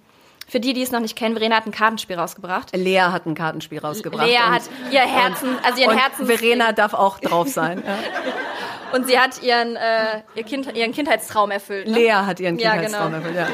[0.53, 2.77] Für die, die es noch nicht kennen, Verena hat ein Kartenspiel rausgebracht.
[2.77, 4.27] Lea hat ein Kartenspiel rausgebracht.
[4.27, 6.27] Lea hat ihr Herzen, also ihren Herzen.
[6.27, 7.83] Verena darf auch drauf sein.
[7.83, 7.97] Ja.
[8.95, 11.89] Und sie hat ihren, äh, ihr kind, ihren Kindheitstraum erfüllt.
[11.89, 11.95] Ne?
[11.95, 13.31] Lea hat ihren Kindheitstraum ja, genau.
[13.31, 13.49] erfüllt, ja.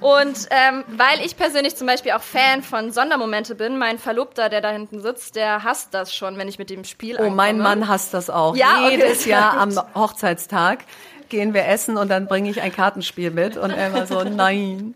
[0.00, 4.60] Und ähm, weil ich persönlich zum Beispiel auch Fan von Sondermomente bin, mein Verlobter, der
[4.60, 7.36] da hinten sitzt, der hasst das schon, wenn ich mit dem Spiel Oh, ankomme.
[7.36, 8.56] mein Mann hasst das auch.
[8.56, 9.30] Ja, Jedes okay.
[9.30, 10.80] Jahr am Hochzeitstag
[11.28, 14.94] gehen wir essen und dann bringe ich ein Kartenspiel mit und er immer so, nein.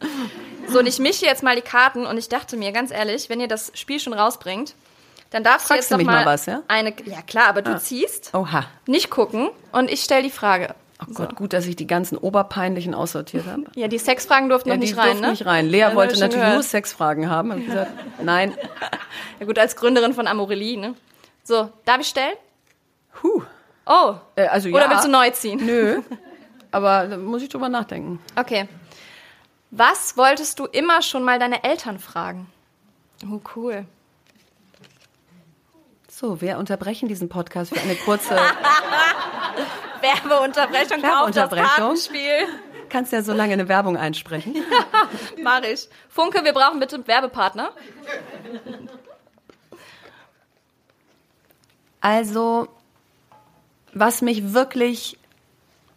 [0.69, 3.41] So, und ich mische jetzt mal die Karten und ich dachte mir, ganz ehrlich, wenn
[3.41, 4.75] ihr das Spiel schon rausbringt,
[5.31, 6.63] dann darfst Fragst du jetzt noch mal, mal was, ja?
[6.69, 7.79] eine, ja klar, aber du ah.
[7.79, 8.65] ziehst, Oha.
[8.87, 10.75] nicht gucken und ich stelle die Frage.
[11.01, 11.37] Oh Gott, so.
[11.37, 13.65] gut, dass ich die ganzen oberpeinlichen aussortiert habe.
[13.75, 15.31] Ja, die Sexfragen durften ja, noch nicht rein, ne?
[15.31, 15.69] nicht rein.
[15.69, 16.55] Lea ja, wollte natürlich gehört.
[16.55, 17.51] nur Sexfragen haben.
[17.51, 17.91] Hab ich gesagt,
[18.23, 18.55] nein.
[19.41, 20.95] Ja gut, als Gründerin von Amorelie, ne?
[21.43, 22.37] So, darf ich stellen?
[23.23, 23.43] Huh.
[23.87, 24.15] Oh.
[24.37, 24.77] Äh, also ja.
[24.77, 25.65] Oder willst du neu ziehen?
[25.65, 26.03] Nö.
[26.71, 28.21] Aber da muss ich drüber nachdenken.
[28.37, 28.69] Okay.
[29.71, 32.47] Was wolltest du immer schon mal deine Eltern fragen?
[33.31, 33.87] Oh, cool.
[36.11, 38.37] So, wir unterbrechen diesen Podcast für eine kurze
[40.01, 41.03] Werbeunterbrechung.
[41.03, 41.97] Werbeunterbrechung.
[42.89, 44.55] Kannst ja so lange eine Werbung einsprechen.
[45.35, 45.89] ja, mach ich.
[46.09, 47.73] Funke, wir brauchen bitte einen Werbepartner.
[52.03, 52.69] Also,
[53.93, 55.19] was mich wirklich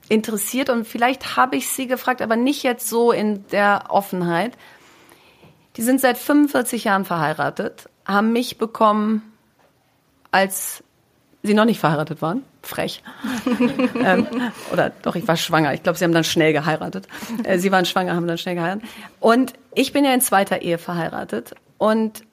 [0.09, 4.57] interessiert und vielleicht habe ich sie gefragt, aber nicht jetzt so in der Offenheit.
[5.77, 9.33] Die sind seit 45 Jahren verheiratet, haben mich bekommen,
[10.31, 10.83] als
[11.43, 12.43] sie noch nicht verheiratet waren.
[12.61, 13.03] Frech.
[14.03, 14.27] ähm,
[14.71, 15.73] oder doch, ich war schwanger.
[15.73, 17.07] Ich glaube, sie haben dann schnell geheiratet.
[17.43, 18.89] Äh, sie waren schwanger, haben dann schnell geheiratet.
[19.19, 22.23] Und ich bin ja in zweiter Ehe verheiratet und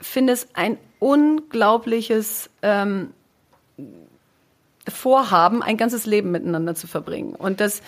[0.00, 3.12] finde es ein unglaubliches ähm,
[4.90, 7.34] vorhaben, ein ganzes Leben miteinander zu verbringen.
[7.34, 7.82] Und das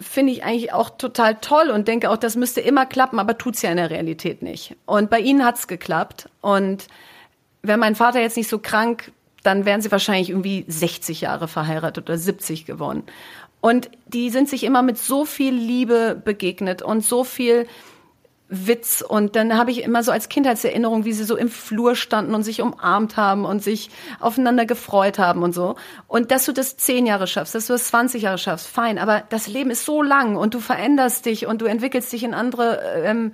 [0.00, 3.62] finde ich eigentlich auch total toll und denke auch, das müsste immer klappen, aber tut's
[3.62, 4.76] ja in der Realität nicht.
[4.86, 6.28] Und bei ihnen hat's geklappt.
[6.40, 6.86] Und
[7.62, 9.12] wäre mein Vater jetzt nicht so krank,
[9.42, 13.04] dann wären sie wahrscheinlich irgendwie 60 Jahre verheiratet oder 70 geworden.
[13.60, 17.66] Und die sind sich immer mit so viel Liebe begegnet und so viel
[18.54, 22.34] Witz und dann habe ich immer so als Kindheitserinnerung, wie sie so im Flur standen
[22.34, 23.88] und sich umarmt haben und sich
[24.20, 25.76] aufeinander gefreut haben und so.
[26.06, 28.98] Und dass du das zehn Jahre schaffst, dass du das 20 Jahre schaffst, fein.
[28.98, 32.34] Aber das Leben ist so lang und du veränderst dich und du entwickelst dich in
[32.34, 33.32] andere ähm,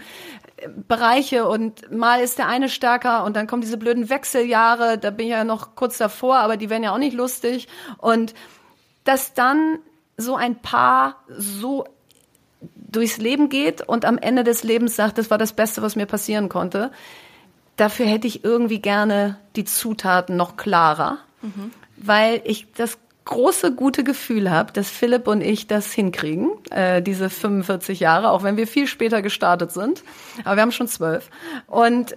[0.86, 5.26] Bereiche und mal ist der eine stärker und dann kommen diese blöden Wechseljahre, da bin
[5.26, 7.66] ich ja noch kurz davor, aber die werden ja auch nicht lustig
[7.98, 8.34] und
[9.02, 9.78] dass dann
[10.16, 11.84] so ein Paar so
[12.98, 16.06] durchs Leben geht und am Ende des Lebens sagt, das war das Beste, was mir
[16.06, 16.90] passieren konnte.
[17.76, 21.70] Dafür hätte ich irgendwie gerne die Zutaten noch klarer, mhm.
[21.96, 27.30] weil ich das große gute Gefühl habe, dass Philipp und ich das hinkriegen, äh, diese
[27.30, 30.02] 45 Jahre, auch wenn wir viel später gestartet sind.
[30.44, 31.30] Aber wir haben schon zwölf.
[31.68, 32.16] Und,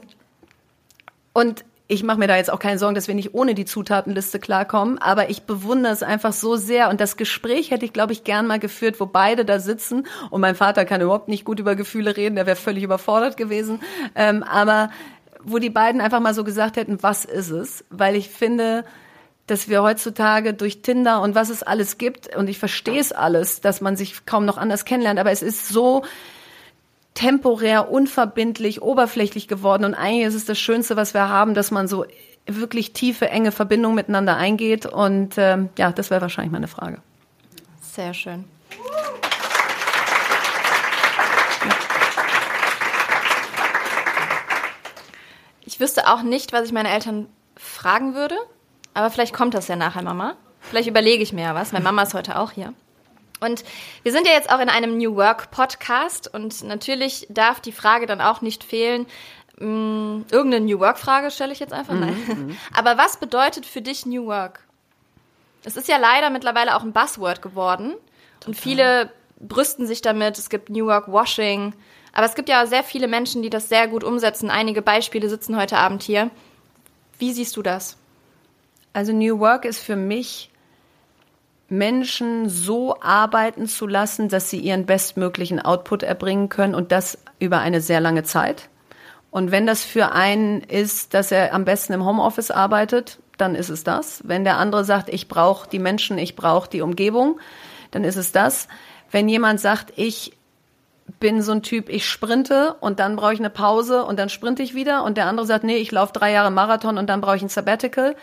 [1.33, 4.39] und ich mache mir da jetzt auch keine Sorgen, dass wir nicht ohne die Zutatenliste
[4.39, 6.89] klarkommen, aber ich bewundere es einfach so sehr.
[6.89, 10.07] Und das Gespräch hätte ich, glaube ich, gern mal geführt, wo beide da sitzen.
[10.29, 13.81] Und mein Vater kann überhaupt nicht gut über Gefühle reden, der wäre völlig überfordert gewesen.
[14.15, 14.89] Ähm, aber
[15.43, 17.83] wo die beiden einfach mal so gesagt hätten, was ist es?
[17.89, 18.85] Weil ich finde,
[19.47, 23.59] dass wir heutzutage durch Tinder und was es alles gibt, und ich verstehe es alles,
[23.59, 26.03] dass man sich kaum noch anders kennenlernt, aber es ist so
[27.21, 29.85] temporär, unverbindlich, oberflächlich geworden.
[29.85, 32.05] Und eigentlich ist es das Schönste, was wir haben, dass man so
[32.47, 34.87] wirklich tiefe, enge Verbindungen miteinander eingeht.
[34.87, 36.97] Und ähm, ja, das wäre wahrscheinlich meine Frage.
[37.79, 38.45] Sehr schön.
[45.63, 48.35] Ich wüsste auch nicht, was ich meine Eltern fragen würde.
[48.95, 50.37] Aber vielleicht kommt das ja nachher, Mama.
[50.59, 52.73] Vielleicht überlege ich mir ja was, weil Mama ist heute auch hier.
[53.41, 53.63] Und
[54.03, 58.05] wir sind ja jetzt auch in einem New Work Podcast und natürlich darf die Frage
[58.05, 59.07] dann auch nicht fehlen,
[59.59, 61.95] mh, mm, irgendeine New Work Frage stelle ich jetzt einfach.
[61.95, 62.15] Nein.
[62.27, 62.57] Mhm.
[62.73, 64.59] Aber was bedeutet für dich New Work?
[65.63, 67.93] Es ist ja leider mittlerweile auch ein Buzzword geworden
[68.39, 68.47] Total.
[68.47, 70.37] und viele brüsten sich damit.
[70.37, 71.73] Es gibt New Work Washing,
[72.13, 74.51] aber es gibt ja sehr viele Menschen, die das sehr gut umsetzen.
[74.51, 76.29] Einige Beispiele sitzen heute Abend hier.
[77.17, 77.97] Wie siehst du das?
[78.93, 80.50] Also New Work ist für mich,
[81.71, 87.59] Menschen so arbeiten zu lassen, dass sie ihren bestmöglichen Output erbringen können und das über
[87.59, 88.67] eine sehr lange Zeit.
[89.31, 93.69] Und wenn das für einen ist, dass er am besten im Homeoffice arbeitet, dann ist
[93.69, 94.21] es das.
[94.25, 97.39] Wenn der andere sagt, ich brauche die Menschen, ich brauche die Umgebung,
[97.91, 98.67] dann ist es das.
[99.09, 100.33] Wenn jemand sagt, ich
[101.21, 104.61] bin so ein Typ, ich sprinte und dann brauche ich eine Pause und dann sprinte
[104.61, 107.37] ich wieder und der andere sagt, nee, ich laufe drei Jahre Marathon und dann brauche
[107.37, 108.17] ich ein Sabbatical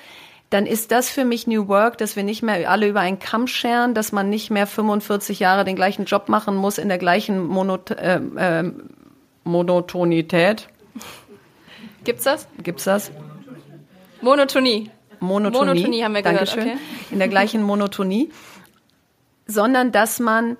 [0.50, 3.46] dann ist das für mich New Work, dass wir nicht mehr alle über einen Kamm
[3.46, 7.46] scheren, dass man nicht mehr 45 Jahre den gleichen Job machen muss in der gleichen
[7.46, 8.72] Monot äh, äh,
[9.44, 10.68] Monotonität.
[12.04, 12.48] Gibt's das?
[12.62, 13.10] Gibt's das?
[14.22, 14.90] Monotonie.
[15.20, 15.74] Monotonie.
[15.74, 16.48] Monotonie haben wir gehört.
[16.48, 16.74] Dankeschön.
[16.74, 16.78] Okay.
[17.10, 18.30] In der gleichen Monotonie.
[19.46, 20.56] Sondern dass man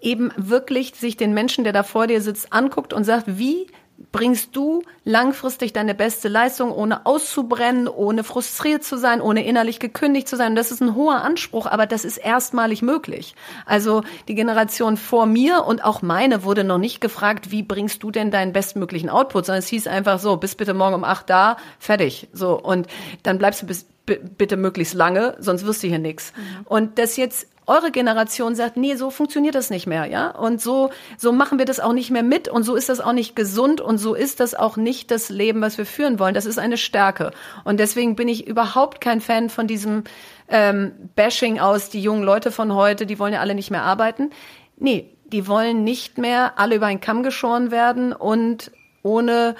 [0.00, 3.66] eben wirklich sich den Menschen, der da vor dir sitzt, anguckt und sagt, wie
[4.12, 10.28] bringst du langfristig deine beste Leistung, ohne auszubrennen, ohne frustriert zu sein, ohne innerlich gekündigt
[10.28, 10.52] zu sein.
[10.52, 13.34] Und das ist ein hoher Anspruch, aber das ist erstmalig möglich.
[13.66, 18.10] Also die Generation vor mir und auch meine wurde noch nicht gefragt, wie bringst du
[18.10, 21.56] denn deinen bestmöglichen Output, sondern es hieß einfach so, bis bitte morgen um acht da,
[21.78, 22.28] fertig.
[22.32, 22.86] So und
[23.24, 23.86] dann bleibst du bis
[24.16, 26.32] bitte möglichst lange, sonst wirst du hier nichts.
[26.34, 26.66] Mhm.
[26.66, 30.30] Und das jetzt eure Generation sagt, nee, so funktioniert das nicht mehr, ja?
[30.30, 33.12] Und so, so machen wir das auch nicht mehr mit und so ist das auch
[33.12, 36.34] nicht gesund und so ist das auch nicht das Leben, was wir führen wollen.
[36.34, 37.30] Das ist eine Stärke.
[37.64, 40.04] Und deswegen bin ich überhaupt kein Fan von diesem
[40.48, 44.30] ähm, Bashing aus, die jungen Leute von heute, die wollen ja alle nicht mehr arbeiten.
[44.76, 48.70] Nee, die wollen nicht mehr alle über einen Kamm geschoren werden und
[49.02, 49.56] ohne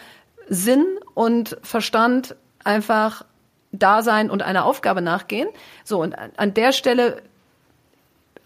[0.48, 3.24] Sinn und Verstand einfach
[3.72, 5.48] da sein und einer Aufgabe nachgehen.
[5.84, 7.22] So, und an der Stelle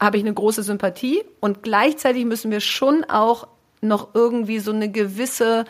[0.02, 3.46] habe ich eine große Sympathie und gleichzeitig müssen wir schon auch
[3.80, 5.64] noch irgendwie so eine gewisse,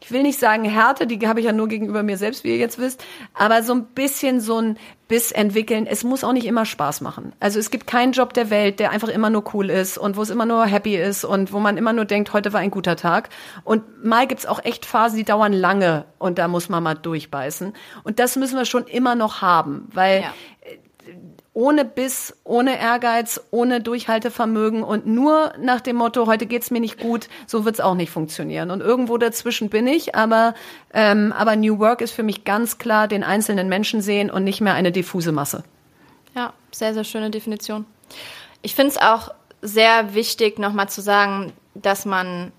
[0.00, 2.56] ich will nicht sagen Härte, die habe ich ja nur gegenüber mir selbst, wie ihr
[2.58, 3.04] jetzt wisst,
[3.34, 4.78] aber so ein bisschen so ein
[5.08, 5.86] Biss entwickeln.
[5.86, 7.32] Es muss auch nicht immer Spaß machen.
[7.38, 10.22] Also es gibt keinen Job der Welt, der einfach immer nur cool ist und wo
[10.22, 12.96] es immer nur happy ist und wo man immer nur denkt, heute war ein guter
[12.96, 13.30] Tag.
[13.64, 17.72] Und mal gibt's auch echt Phasen, die dauern lange und da muss man mal durchbeißen.
[18.04, 20.32] Und das müssen wir schon immer noch haben, weil ja
[21.54, 26.98] ohne Biss, ohne Ehrgeiz, ohne Durchhaltevermögen und nur nach dem Motto, heute geht's mir nicht
[26.98, 28.70] gut, so wird's auch nicht funktionieren.
[28.70, 30.54] Und irgendwo dazwischen bin ich, aber,
[30.94, 34.60] ähm, aber New Work ist für mich ganz klar den einzelnen Menschen sehen und nicht
[34.62, 35.62] mehr eine diffuse Masse.
[36.34, 37.84] Ja, sehr, sehr schöne Definition.
[38.62, 42.52] Ich finde es auch sehr wichtig, nochmal zu sagen, dass man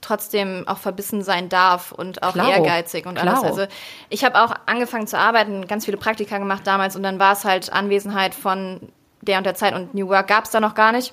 [0.00, 2.50] trotzdem auch verbissen sein darf und auch Klaro.
[2.50, 3.42] ehrgeizig und Klaro.
[3.42, 3.58] alles.
[3.58, 3.72] Also
[4.08, 7.44] ich habe auch angefangen zu arbeiten, ganz viele Praktika gemacht damals und dann war es
[7.44, 8.80] halt Anwesenheit von
[9.22, 11.12] der und der Zeit und New Work gab es da noch gar nicht.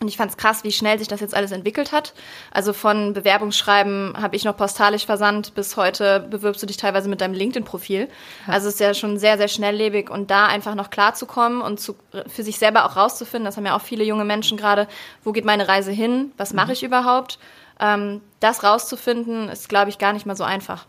[0.00, 2.14] Und ich fand es krass, wie schnell sich das jetzt alles entwickelt hat.
[2.50, 7.20] Also von Bewerbungsschreiben habe ich noch postalisch versandt, bis heute bewirbst du dich teilweise mit
[7.20, 8.08] deinem LinkedIn-Profil.
[8.46, 8.52] Ja.
[8.52, 11.96] Also es ist ja schon sehr, sehr schnelllebig und da einfach noch klarzukommen und zu,
[12.28, 14.88] für sich selber auch rauszufinden, das haben ja auch viele junge Menschen gerade,
[15.22, 16.72] wo geht meine Reise hin, was mache mhm.
[16.72, 17.38] ich überhaupt?
[17.80, 20.86] Ähm, das rauszufinden, ist, glaube ich, gar nicht mal so einfach.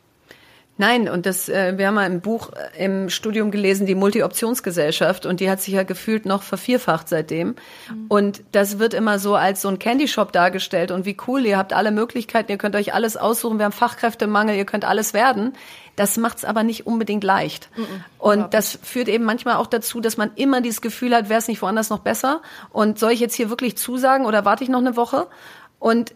[0.82, 5.28] Nein, und das, äh, wir haben mal im Buch äh, im Studium gelesen, die Multi-Optionsgesellschaft,
[5.28, 7.50] und die hat sich ja gefühlt noch vervierfacht seitdem.
[7.50, 8.06] Mhm.
[8.08, 11.60] Und das wird immer so als so ein Candy Shop dargestellt und wie cool, ihr
[11.60, 15.54] habt alle Möglichkeiten, ihr könnt euch alles aussuchen, wir haben Fachkräftemangel, ihr könnt alles werden.
[15.98, 17.70] Das macht's aber nicht unbedingt leicht.
[17.78, 17.86] Mhm.
[18.18, 21.48] Und das führt eben manchmal auch dazu, dass man immer dieses Gefühl hat, wäre es
[21.48, 22.42] nicht woanders noch besser?
[22.72, 25.28] Und soll ich jetzt hier wirklich zusagen oder warte ich noch eine Woche?
[25.78, 26.16] Und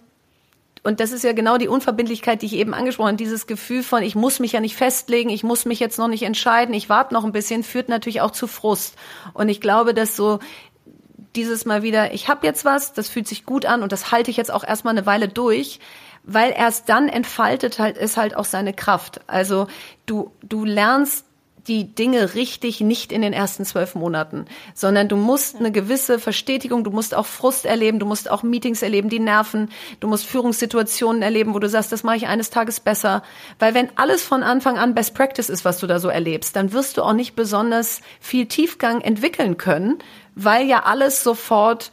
[0.86, 3.17] und das ist ja genau die Unverbindlichkeit, die ich eben angesprochen habe.
[3.17, 6.21] Dieses Gefühl von, ich muss mich ja nicht festlegen, ich muss mich jetzt noch nicht
[6.21, 8.95] entscheiden, ich warte noch ein bisschen, führt natürlich auch zu Frust.
[9.33, 10.38] Und ich glaube, dass so
[11.36, 14.29] dieses Mal wieder, ich habe jetzt was, das fühlt sich gut an und das halte
[14.29, 15.79] ich jetzt auch erstmal eine Weile durch,
[16.23, 19.21] weil erst dann entfaltet halt es halt auch seine Kraft.
[19.25, 19.65] Also
[20.05, 21.25] du du lernst
[21.68, 26.84] die Dinge richtig nicht in den ersten zwölf Monaten, sondern du musst eine gewisse Verstetigung,
[26.84, 31.22] du musst auch Frust erleben, du musst auch Meetings erleben, die nerven, du musst Führungssituationen
[31.22, 33.24] erleben, wo du sagst, das mache ich eines Tages besser.
[33.59, 36.72] Weil wenn alles von Anfang an Best Practice ist, was du da so erlebst, dann
[36.72, 39.99] wirst du auch nicht besonders viel Tiefgang entwickeln können,
[40.36, 41.91] weil ja alles sofort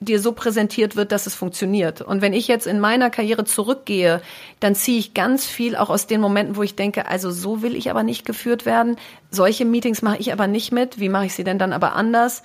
[0.00, 2.02] dir so präsentiert wird, dass es funktioniert.
[2.02, 4.20] Und wenn ich jetzt in meiner Karriere zurückgehe,
[4.60, 7.74] dann ziehe ich ganz viel auch aus den Momenten, wo ich denke, also so will
[7.74, 8.96] ich aber nicht geführt werden.
[9.30, 11.00] Solche Meetings mache ich aber nicht mit.
[11.00, 12.42] Wie mache ich sie denn dann aber anders?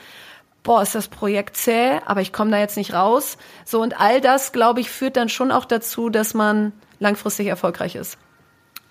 [0.64, 3.38] Boah, ist das Projekt zäh, aber ich komme da jetzt nicht raus.
[3.66, 7.96] So und all das, glaube ich, führt dann schon auch dazu, dass man langfristig erfolgreich
[7.96, 8.18] ist.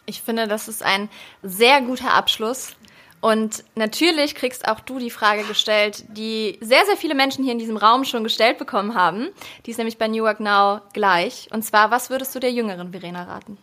[0.05, 1.09] Ich finde, das ist ein
[1.43, 2.75] sehr guter Abschluss.
[3.21, 7.59] Und natürlich kriegst auch du die Frage gestellt, die sehr, sehr viele Menschen hier in
[7.59, 9.29] diesem Raum schon gestellt bekommen haben.
[9.67, 11.49] Die ist nämlich bei New York Now gleich.
[11.53, 13.59] Und zwar, was würdest du der jüngeren Verena raten?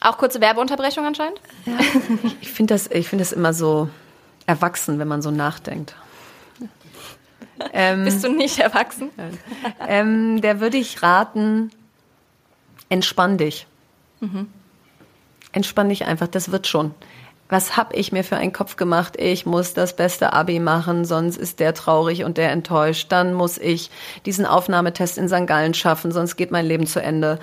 [0.00, 1.40] Auch kurze Werbeunterbrechung anscheinend?
[1.66, 1.78] Ja,
[2.40, 3.88] ich finde das, ich das immer so
[4.46, 5.94] erwachsen, wenn man so nachdenkt.
[7.72, 9.10] Ähm, Bist du nicht erwachsen?
[9.86, 11.70] Ähm, der würde ich raten,
[12.88, 13.66] entspann dich.
[14.20, 14.50] Mhm.
[15.52, 16.94] Entspann dich einfach, das wird schon.
[17.50, 19.16] Was hab ich mir für einen Kopf gemacht?
[19.18, 23.10] Ich muss das beste Abi machen, sonst ist der traurig und der enttäuscht.
[23.10, 23.90] Dann muss ich
[24.24, 25.48] diesen Aufnahmetest in St.
[25.48, 27.40] Gallen schaffen, sonst geht mein Leben zu Ende.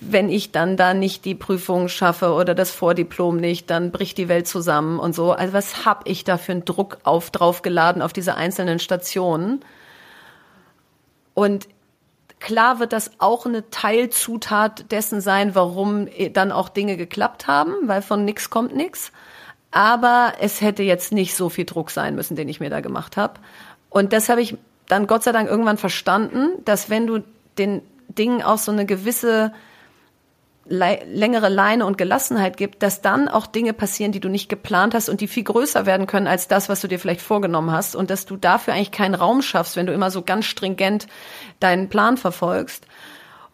[0.00, 4.28] Wenn ich dann da nicht die Prüfung schaffe oder das Vordiplom nicht, dann bricht die
[4.28, 5.32] Welt zusammen und so.
[5.32, 9.60] Also was hab ich da für einen Druck auf draufgeladen auf diese einzelnen Stationen?
[11.34, 11.68] Und
[12.40, 18.02] Klar wird das auch eine Teilzutat dessen sein, warum dann auch Dinge geklappt haben, weil
[18.02, 19.12] von nix kommt nix.
[19.70, 23.16] Aber es hätte jetzt nicht so viel Druck sein müssen, den ich mir da gemacht
[23.16, 23.34] habe.
[23.88, 24.56] Und das habe ich
[24.88, 27.22] dann Gott sei Dank irgendwann verstanden, dass wenn du
[27.58, 29.52] den Dingen auch so eine gewisse
[30.66, 35.08] längere Leine und Gelassenheit gibt, dass dann auch Dinge passieren, die du nicht geplant hast
[35.08, 38.10] und die viel größer werden können als das, was du dir vielleicht vorgenommen hast und
[38.10, 41.06] dass du dafür eigentlich keinen Raum schaffst, wenn du immer so ganz stringent
[41.58, 42.86] deinen Plan verfolgst.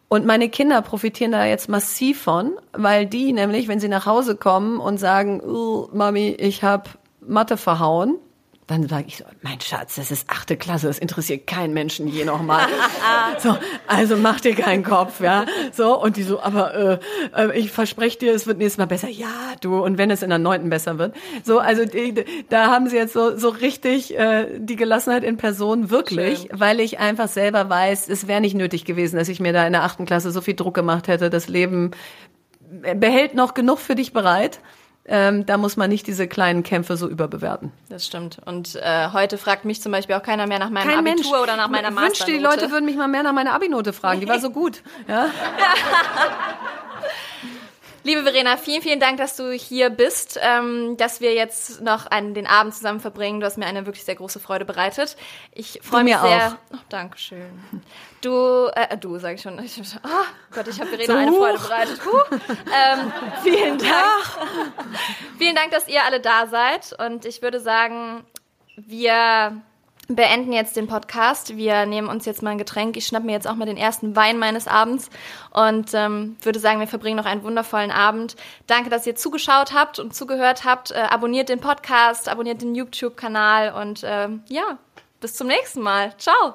[0.09, 4.37] Und meine Kinder profitieren da jetzt massiv von, weil die nämlich, wenn sie nach Hause
[4.37, 6.91] kommen und sagen, oh, Mami, ich habe
[7.21, 8.19] Mathe verhauen,
[8.67, 12.25] dann sage ich so, mein Schatz, das ist achte Klasse, das interessiert keinen Menschen je
[12.25, 12.67] nochmal.
[13.39, 13.57] so,
[13.87, 15.47] also mach dir keinen Kopf, ja.
[15.73, 16.99] So, und die so, aber äh,
[17.37, 19.09] äh, ich verspreche dir, es wird nächstes Mal besser.
[19.09, 21.15] Ja, du, und wenn es in der neunten besser wird.
[21.45, 25.91] So, also die, da haben sie jetzt so, so richtig äh, die Gelassenheit in Person,
[25.91, 26.61] wirklich, Schön.
[26.61, 29.75] weil ich einfach selber weiß, es wäre nicht nötig gewesen, dass ich mir da in
[29.75, 31.31] der achten Klasse so viel Druck gemacht hätte.
[31.31, 31.93] Das Leben
[32.97, 34.59] behält noch genug für dich bereit.
[35.09, 37.71] Ähm, da muss man nicht diese kleinen Kämpfe so überbewerten.
[37.89, 38.39] Das stimmt.
[38.45, 41.43] Und äh, heute fragt mich zum Beispiel auch keiner mehr nach meinem Kein Abitur Mensch.
[41.43, 42.13] oder nach meiner Masternote.
[42.13, 44.21] Ich wünschte, die Leute würden mich mal mehr nach meiner Abinote fragen.
[44.21, 44.83] Die war so gut.
[45.07, 45.27] Ja?
[48.07, 52.35] Liebe Verena, vielen, vielen Dank, dass du hier bist, ähm, dass wir jetzt noch einen,
[52.35, 53.41] den Abend zusammen verbringen.
[53.41, 55.17] Du hast mir eine wirklich sehr große Freude bereitet.
[55.51, 56.57] Ich freue mich sehr.
[56.71, 56.77] Auch.
[56.77, 57.51] Oh, Dankeschön.
[58.21, 59.59] Du, äh, du, sag ich schon.
[59.59, 60.09] Ich, oh
[60.53, 62.01] Gott, ich habe Verena so, eine Freude bereitet.
[62.05, 62.37] Huh.
[62.73, 64.25] Ähm, vielen Dank.
[65.37, 66.95] vielen Dank, dass ihr alle da seid.
[67.01, 68.25] Und ich würde sagen,
[68.77, 69.63] wir
[70.09, 71.57] beenden jetzt den Podcast.
[71.57, 72.97] Wir nehmen uns jetzt mal ein Getränk.
[72.97, 75.11] Ich schnapp mir jetzt auch mal den ersten Wein meines Abends
[75.51, 78.37] und ähm, würde sagen, wir verbringen noch einen wundervollen Abend.
[78.67, 80.93] Danke, dass ihr zugeschaut habt und zugehört habt.
[80.93, 84.79] Äh, abonniert den Podcast, abonniert den YouTube-Kanal und ähm, ja,
[85.21, 86.15] bis zum nächsten Mal.
[86.19, 86.55] Ciao.